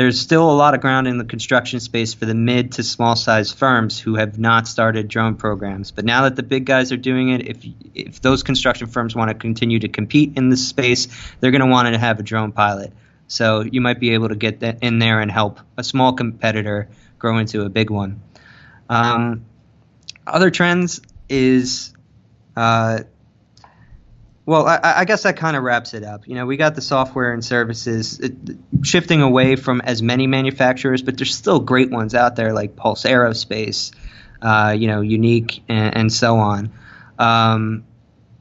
there's 0.00 0.18
still 0.18 0.50
a 0.50 0.56
lot 0.56 0.72
of 0.72 0.80
ground 0.80 1.06
in 1.06 1.18
the 1.18 1.26
construction 1.26 1.78
space 1.78 2.14
for 2.14 2.24
the 2.24 2.34
mid 2.34 2.72
to 2.72 2.82
small 2.82 3.14
size 3.16 3.52
firms 3.52 4.00
who 4.00 4.14
have 4.14 4.38
not 4.38 4.66
started 4.66 5.08
drone 5.08 5.34
programs. 5.34 5.90
But 5.90 6.06
now 6.06 6.22
that 6.22 6.36
the 6.36 6.42
big 6.42 6.64
guys 6.64 6.90
are 6.90 6.96
doing 6.96 7.28
it, 7.28 7.46
if 7.46 7.66
if 7.94 8.22
those 8.22 8.42
construction 8.42 8.86
firms 8.86 9.14
want 9.14 9.28
to 9.28 9.34
continue 9.34 9.78
to 9.80 9.88
compete 9.88 10.38
in 10.38 10.48
this 10.48 10.66
space, 10.66 11.08
they're 11.38 11.50
going 11.50 11.60
to 11.60 11.66
want 11.66 11.92
to 11.92 11.98
have 11.98 12.18
a 12.18 12.22
drone 12.22 12.50
pilot. 12.50 12.94
So 13.28 13.60
you 13.60 13.82
might 13.82 14.00
be 14.00 14.14
able 14.14 14.30
to 14.30 14.36
get 14.36 14.62
in 14.80 15.00
there 15.00 15.20
and 15.20 15.30
help 15.30 15.60
a 15.76 15.84
small 15.84 16.14
competitor 16.14 16.88
grow 17.18 17.36
into 17.36 17.66
a 17.66 17.68
big 17.68 17.90
one. 17.90 18.22
Um, 18.88 19.44
other 20.26 20.50
trends 20.50 21.02
is 21.28 21.92
uh, 22.56 23.00
well, 24.50 24.66
I, 24.66 24.80
I, 24.82 25.04
guess 25.04 25.22
that 25.22 25.36
kind 25.36 25.56
of 25.56 25.62
wraps 25.62 25.94
it 25.94 26.02
up. 26.02 26.26
You 26.26 26.34
know, 26.34 26.44
we 26.44 26.56
got 26.56 26.74
the 26.74 26.80
software 26.80 27.32
and 27.32 27.44
services 27.44 28.18
it, 28.18 28.34
shifting 28.82 29.22
away 29.22 29.54
from 29.54 29.80
as 29.80 30.02
many 30.02 30.26
manufacturers, 30.26 31.02
but 31.02 31.16
there's 31.16 31.32
still 31.32 31.60
great 31.60 31.92
ones 31.92 32.16
out 32.16 32.34
there 32.34 32.52
like 32.52 32.74
Pulse 32.74 33.04
Aerospace, 33.04 33.92
uh, 34.42 34.74
you 34.76 34.88
know, 34.88 35.02
Yuneec, 35.02 35.60
and, 35.68 35.96
and 35.96 36.12
so 36.12 36.38
on. 36.38 36.72
Um, 37.16 37.84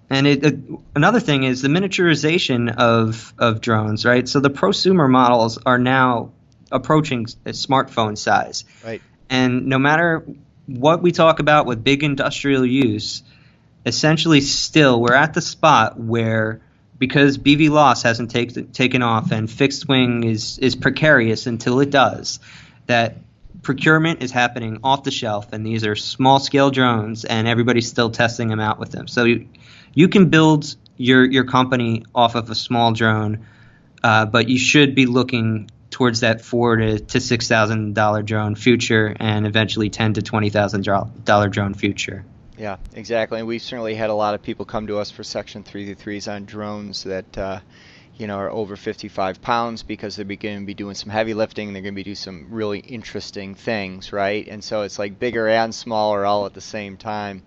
and 0.10 0.26
it, 0.26 0.44
it, 0.44 0.60
another 0.96 1.20
thing 1.20 1.44
is 1.44 1.62
the 1.62 1.68
miniaturization 1.68 2.76
of 2.76 3.32
of 3.38 3.62
drones, 3.62 4.04
right? 4.04 4.28
So 4.28 4.40
the 4.40 4.50
prosumer 4.50 5.08
models 5.08 5.60
are 5.64 5.78
now 5.78 6.32
approaching 6.72 7.28
a 7.46 7.52
smartphone 7.52 8.18
size, 8.18 8.66
right? 8.84 9.04
And 9.30 9.68
no 9.68 9.78
matter 9.78 10.26
what 10.66 11.04
we 11.04 11.12
talk 11.12 11.40
about 11.40 11.68
with 11.68 11.84
big 11.84 12.04
industrial 12.04 12.66
use 12.66 13.22
essentially 13.86 14.42
still 14.42 15.02
we're 15.02 15.14
at 15.14 15.34
the 15.34 15.42
spot 15.42 16.00
where 16.00 16.62
because 17.00 17.38
BVLOS 17.38 18.04
hasn't 18.04 18.30
take, 18.30 18.74
taken 18.74 19.02
off 19.02 19.32
and 19.32 19.50
fixed 19.50 19.88
wing 19.88 20.26
is 20.26 20.60
is 20.60 20.76
precarious 20.76 21.48
until 21.48 21.80
it 21.80 21.90
does, 21.90 22.40
that 22.88 23.18
procurement 23.62 24.22
is 24.22 24.32
happening 24.32 24.80
off 24.84 25.04
the 25.04 25.12
shelf, 25.12 25.52
and 25.54 25.66
these 25.66 25.86
are 25.86 25.96
small 25.96 26.40
scale 26.40 26.70
drones, 26.70 27.26
and 27.26 27.48
everybody's 27.48 27.88
still 27.88 28.10
testing 28.10 28.50
them 28.50 28.60
out 28.60 28.80
with 28.80 28.92
them. 28.92 29.08
So 29.08 29.24
you, 29.24 29.48
you 29.94 30.10
can 30.10 30.30
build 30.30 30.76
your 30.98 31.24
your 31.26 31.46
company 31.46 32.04
off 32.14 32.36
of 32.36 32.50
a 32.50 32.56
small 32.56 32.92
drone, 32.92 33.46
uh, 34.04 34.26
but 34.26 34.50
you 34.50 34.60
should 34.60 34.94
be 34.94 35.06
looking 35.06 35.72
towards 35.90 36.20
that 36.20 36.42
four 36.42 36.76
to, 36.76 37.00
to 37.00 37.20
six 37.20 37.48
thousand 37.48 37.96
dollar 37.96 38.22
drone 38.24 38.56
future, 38.56 39.16
and 39.20 39.48
eventually 39.48 39.90
ten 39.90 40.14
to 40.14 40.22
twenty 40.22 40.50
thousand 40.50 40.86
dollar 41.24 41.48
drone 41.48 41.74
future. 41.74 42.26
Yeah, 42.60 42.76
exactly. 42.94 43.40
And 43.40 43.48
we've 43.48 43.62
certainly 43.62 43.96
had 43.96 44.10
a 44.10 44.14
lot 44.14 44.36
of 44.36 44.44
people 44.44 44.66
come 44.66 44.88
to 44.88 45.00
us 45.00 45.10
for 45.10 45.24
Section 45.24 45.64
333s 45.64 46.30
on 46.30 46.44
drones 46.44 47.06
that, 47.06 47.38
uh, 47.38 47.62
you 48.18 48.28
know, 48.28 48.36
are 48.36 48.52
over 48.52 48.76
55 48.76 49.42
pounds 49.42 49.82
because 49.82 50.18
they're 50.18 50.26
going 50.26 50.60
to 50.60 50.66
be 50.66 50.74
doing 50.74 50.94
some 50.94 51.10
heavy 51.10 51.34
lifting. 51.34 51.72
They're 51.72 51.82
going 51.82 51.94
to 51.94 51.96
be 51.96 52.04
doing 52.04 52.16
some 52.16 52.48
really 52.50 52.80
interesting 52.80 53.56
things, 53.56 54.12
right? 54.12 54.46
And 54.46 54.62
so 54.62 54.82
it's 54.82 55.00
like 55.00 55.18
bigger 55.20 55.48
and 55.48 55.74
smaller 55.74 56.26
all 56.26 56.46
at 56.46 56.54
the 56.54 56.60
same 56.60 56.98
time. 56.98 57.44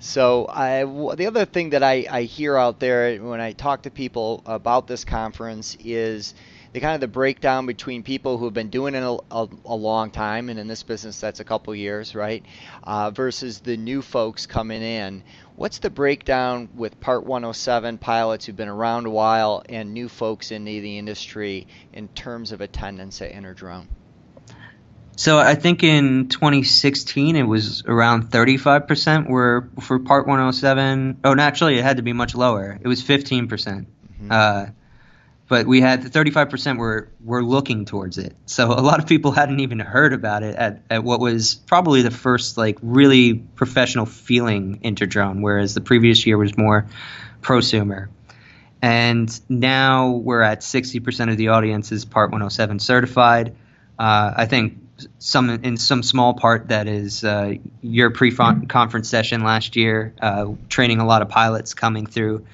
So 0.00 0.48
I, 0.48 0.82
the 1.14 1.26
other 1.28 1.44
thing 1.44 1.70
that 1.70 1.84
I, 1.84 2.06
I 2.10 2.22
hear 2.22 2.56
out 2.56 2.80
there 2.80 3.22
when 3.22 3.40
I 3.40 3.52
talk 3.52 3.82
to 3.82 3.90
people 3.90 4.42
about 4.46 4.88
this 4.88 5.04
conference 5.04 5.76
is 5.78 6.34
the 6.72 6.80
kind 6.80 6.94
of 6.94 7.00
the 7.00 7.08
breakdown 7.08 7.66
between 7.66 8.02
people 8.02 8.38
who 8.38 8.44
have 8.44 8.54
been 8.54 8.70
doing 8.70 8.94
it 8.94 9.02
a, 9.02 9.18
a, 9.30 9.48
a 9.64 9.74
long 9.74 10.10
time, 10.10 10.48
and 10.48 10.58
in 10.58 10.68
this 10.68 10.82
business 10.82 11.20
that's 11.20 11.40
a 11.40 11.44
couple 11.44 11.74
years, 11.74 12.14
right, 12.14 12.44
uh, 12.84 13.10
versus 13.10 13.60
the 13.60 13.76
new 13.76 14.02
folks 14.02 14.46
coming 14.46 14.82
in. 14.82 15.22
What's 15.56 15.78
the 15.78 15.90
breakdown 15.90 16.68
with 16.74 17.00
Part 17.00 17.26
107 17.26 17.98
pilots 17.98 18.46
who've 18.46 18.56
been 18.56 18.68
around 18.68 19.06
a 19.06 19.10
while 19.10 19.62
and 19.68 19.92
new 19.92 20.08
folks 20.08 20.52
in 20.52 20.64
the, 20.64 20.98
industry 20.98 21.66
in 21.92 22.08
terms 22.08 22.52
of 22.52 22.60
attendance 22.60 23.20
at 23.20 23.32
Interdrone? 23.32 23.88
So 25.16 25.38
I 25.38 25.54
think 25.56 25.82
in 25.82 26.28
2016 26.28 27.36
it 27.36 27.42
was 27.42 27.84
around 27.84 28.30
35% 28.30 29.28
were 29.28 29.68
for 29.80 29.98
Part 29.98 30.26
107. 30.26 31.20
Oh, 31.24 31.34
no, 31.34 31.42
actually 31.42 31.78
it 31.78 31.82
had 31.82 31.98
to 31.98 32.02
be 32.02 32.14
much 32.14 32.34
lower. 32.34 32.78
It 32.80 32.88
was 32.88 33.02
15%. 33.02 33.48
Mm-hmm. 33.48 34.28
Uh, 34.30 34.66
but 35.50 35.66
we 35.66 35.80
had 35.80 36.04
35% 36.04 36.78
were 36.78 37.08
were 37.24 37.42
looking 37.42 37.84
towards 37.84 38.18
it. 38.18 38.36
So 38.46 38.70
a 38.70 38.80
lot 38.80 39.00
of 39.00 39.08
people 39.08 39.32
hadn't 39.32 39.58
even 39.58 39.80
heard 39.80 40.12
about 40.12 40.44
it 40.44 40.54
at, 40.54 40.82
at 40.88 41.02
what 41.02 41.18
was 41.18 41.56
probably 41.56 42.02
the 42.02 42.12
first 42.12 42.56
like 42.56 42.78
really 42.80 43.34
professional 43.34 44.06
feeling 44.06 44.78
Interdrone, 44.84 45.42
whereas 45.42 45.74
the 45.74 45.80
previous 45.80 46.24
year 46.24 46.38
was 46.38 46.56
more 46.56 46.86
prosumer. 47.42 48.08
And 48.80 49.28
now 49.50 50.10
we're 50.12 50.40
at 50.40 50.60
60% 50.60 51.30
of 51.30 51.36
the 51.36 51.48
audience 51.48 51.90
is 51.90 52.04
Part 52.04 52.30
107 52.30 52.78
certified. 52.78 53.56
Uh, 53.98 54.32
I 54.36 54.46
think 54.46 54.78
some 55.18 55.50
in 55.50 55.76
some 55.76 56.04
small 56.04 56.34
part 56.34 56.68
that 56.68 56.86
is 56.86 57.24
uh, 57.24 57.54
your 57.82 58.10
pre-conference 58.10 59.08
session 59.08 59.42
last 59.42 59.74
year, 59.74 60.14
uh, 60.22 60.46
training 60.68 61.00
a 61.00 61.06
lot 61.06 61.22
of 61.22 61.28
pilots 61.28 61.74
coming 61.74 62.06
through, 62.06 62.46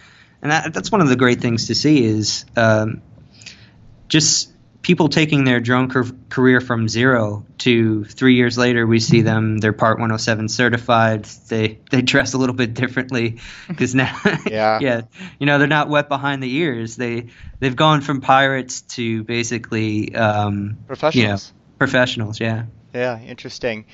and 0.42 0.52
that, 0.52 0.72
that's 0.72 0.90
one 0.92 1.00
of 1.00 1.08
the 1.08 1.16
great 1.16 1.40
things 1.40 1.68
to 1.68 1.74
see 1.74 2.04
is 2.04 2.44
um, 2.56 3.02
just 4.08 4.52
people 4.82 5.08
taking 5.08 5.42
their 5.44 5.58
drone 5.58 5.88
cur- 5.88 6.12
career 6.28 6.60
from 6.60 6.88
zero 6.88 7.44
to 7.58 8.04
three 8.04 8.36
years 8.36 8.56
later. 8.56 8.86
We 8.86 9.00
see 9.00 9.22
them; 9.22 9.58
they're 9.58 9.72
Part 9.72 9.98
107 9.98 10.48
certified. 10.48 11.24
They 11.24 11.80
they 11.90 12.02
dress 12.02 12.34
a 12.34 12.38
little 12.38 12.54
bit 12.54 12.74
differently 12.74 13.40
because 13.68 13.94
now, 13.94 14.16
yeah, 14.46 14.78
yeah, 14.80 15.00
you 15.38 15.46
know, 15.46 15.58
they're 15.58 15.66
not 15.66 15.88
wet 15.88 16.08
behind 16.08 16.42
the 16.42 16.54
ears. 16.54 16.96
They 16.96 17.26
they've 17.58 17.76
gone 17.76 18.00
from 18.00 18.20
pirates 18.20 18.82
to 18.82 19.24
basically 19.24 20.14
um, 20.14 20.78
professionals. 20.86 21.14
You 21.14 21.28
know, 21.28 21.62
Professionals, 21.78 22.40
yeah. 22.40 22.64
Yeah, 22.94 23.20
interesting. 23.20 23.84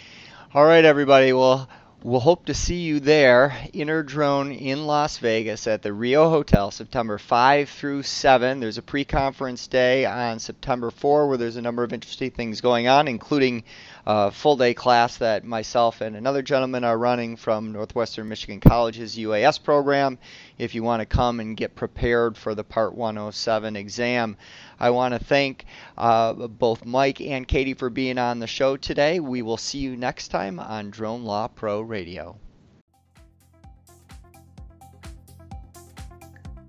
All 0.54 0.64
right, 0.64 0.84
everybody. 0.84 1.32
Well, 1.32 1.68
we'll 2.04 2.20
hope 2.20 2.46
to 2.46 2.54
see 2.54 2.80
you 2.80 2.98
there, 2.98 3.56
InterDrone 3.72 4.60
in 4.60 4.86
Las 4.86 5.18
Vegas 5.18 5.66
at 5.66 5.82
the 5.82 5.92
Rio 5.92 6.30
Hotel, 6.30 6.70
September 6.70 7.16
5 7.16 7.68
through 7.68 8.02
7. 8.02 8.58
There's 8.58 8.78
a 8.78 8.82
pre-conference 8.82 9.68
day 9.68 10.04
on 10.04 10.40
September 10.40 10.90
4 10.90 11.28
where 11.28 11.36
there's 11.36 11.56
a 11.56 11.62
number 11.62 11.84
of 11.84 11.92
interesting 11.92 12.32
things 12.32 12.60
going 12.60 12.88
on, 12.88 13.06
including 13.06 13.62
a 14.04 14.32
full 14.32 14.56
day 14.56 14.74
class 14.74 15.18
that 15.18 15.44
myself 15.44 16.00
and 16.00 16.16
another 16.16 16.42
gentleman 16.42 16.82
are 16.82 16.98
running 16.98 17.36
from 17.36 17.70
Northwestern 17.70 18.28
Michigan 18.28 18.58
College's 18.58 19.16
UAS 19.16 19.62
program. 19.62 20.18
If 20.58 20.74
you 20.74 20.82
want 20.82 21.00
to 21.00 21.06
come 21.06 21.38
and 21.38 21.56
get 21.56 21.76
prepared 21.76 22.36
for 22.36 22.54
the 22.54 22.64
Part 22.64 22.94
107 22.94 23.76
exam. 23.76 24.36
I 24.82 24.90
want 24.90 25.14
to 25.14 25.20
thank 25.20 25.64
uh, 25.96 26.32
both 26.32 26.84
Mike 26.84 27.20
and 27.20 27.46
Katie 27.46 27.72
for 27.72 27.88
being 27.88 28.18
on 28.18 28.40
the 28.40 28.48
show 28.48 28.76
today. 28.76 29.20
We 29.20 29.40
will 29.40 29.56
see 29.56 29.78
you 29.78 29.96
next 29.96 30.28
time 30.28 30.58
on 30.58 30.90
Drone 30.90 31.22
Law 31.22 31.46
Pro 31.46 31.80
Radio. 31.80 32.36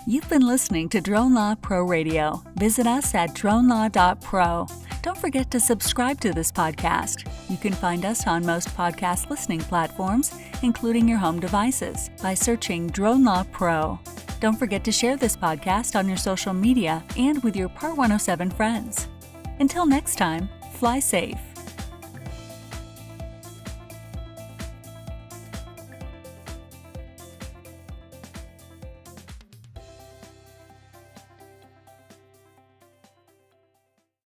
You've 0.06 0.30
been 0.30 0.46
listening 0.46 0.90
to 0.90 1.02
Drone 1.02 1.34
Law 1.34 1.56
Pro 1.56 1.82
Radio. 1.82 2.44
Visit 2.56 2.86
us 2.86 3.16
at 3.16 3.32
dronelaw.pro. 3.32 4.68
Don't 5.02 5.18
forget 5.18 5.50
to 5.50 5.60
subscribe 5.60 6.22
to 6.22 6.34
this 6.34 6.52
podcast. 6.52 7.28
You 7.50 7.58
can 7.58 7.74
find 7.74 8.06
us 8.06 8.28
on 8.28 8.46
most 8.46 8.68
podcast 8.78 9.32
listening 9.32 9.62
platforms, 9.62 10.36
including 10.62 11.08
your 11.08 11.18
home 11.18 11.40
devices, 11.40 12.12
by 12.22 12.36
searching 12.36 12.88
Drone 12.88 13.24
Law 13.24 13.44
Pro. 13.52 14.00
Don't 14.44 14.60
forget 14.60 14.84
to 14.84 14.92
share 14.92 15.16
this 15.16 15.38
podcast 15.38 15.98
on 15.98 16.10
your 16.10 16.18
social 16.18 16.54
media 16.54 17.02
and 17.16 17.42
with 17.46 17.56
your 17.56 17.70
Part 17.70 17.96
107 17.96 18.52
friends. 18.52 19.08
Until 19.62 19.86
next 19.86 20.18
time, 20.18 20.50
fly 20.74 21.00
safe. 21.00 21.53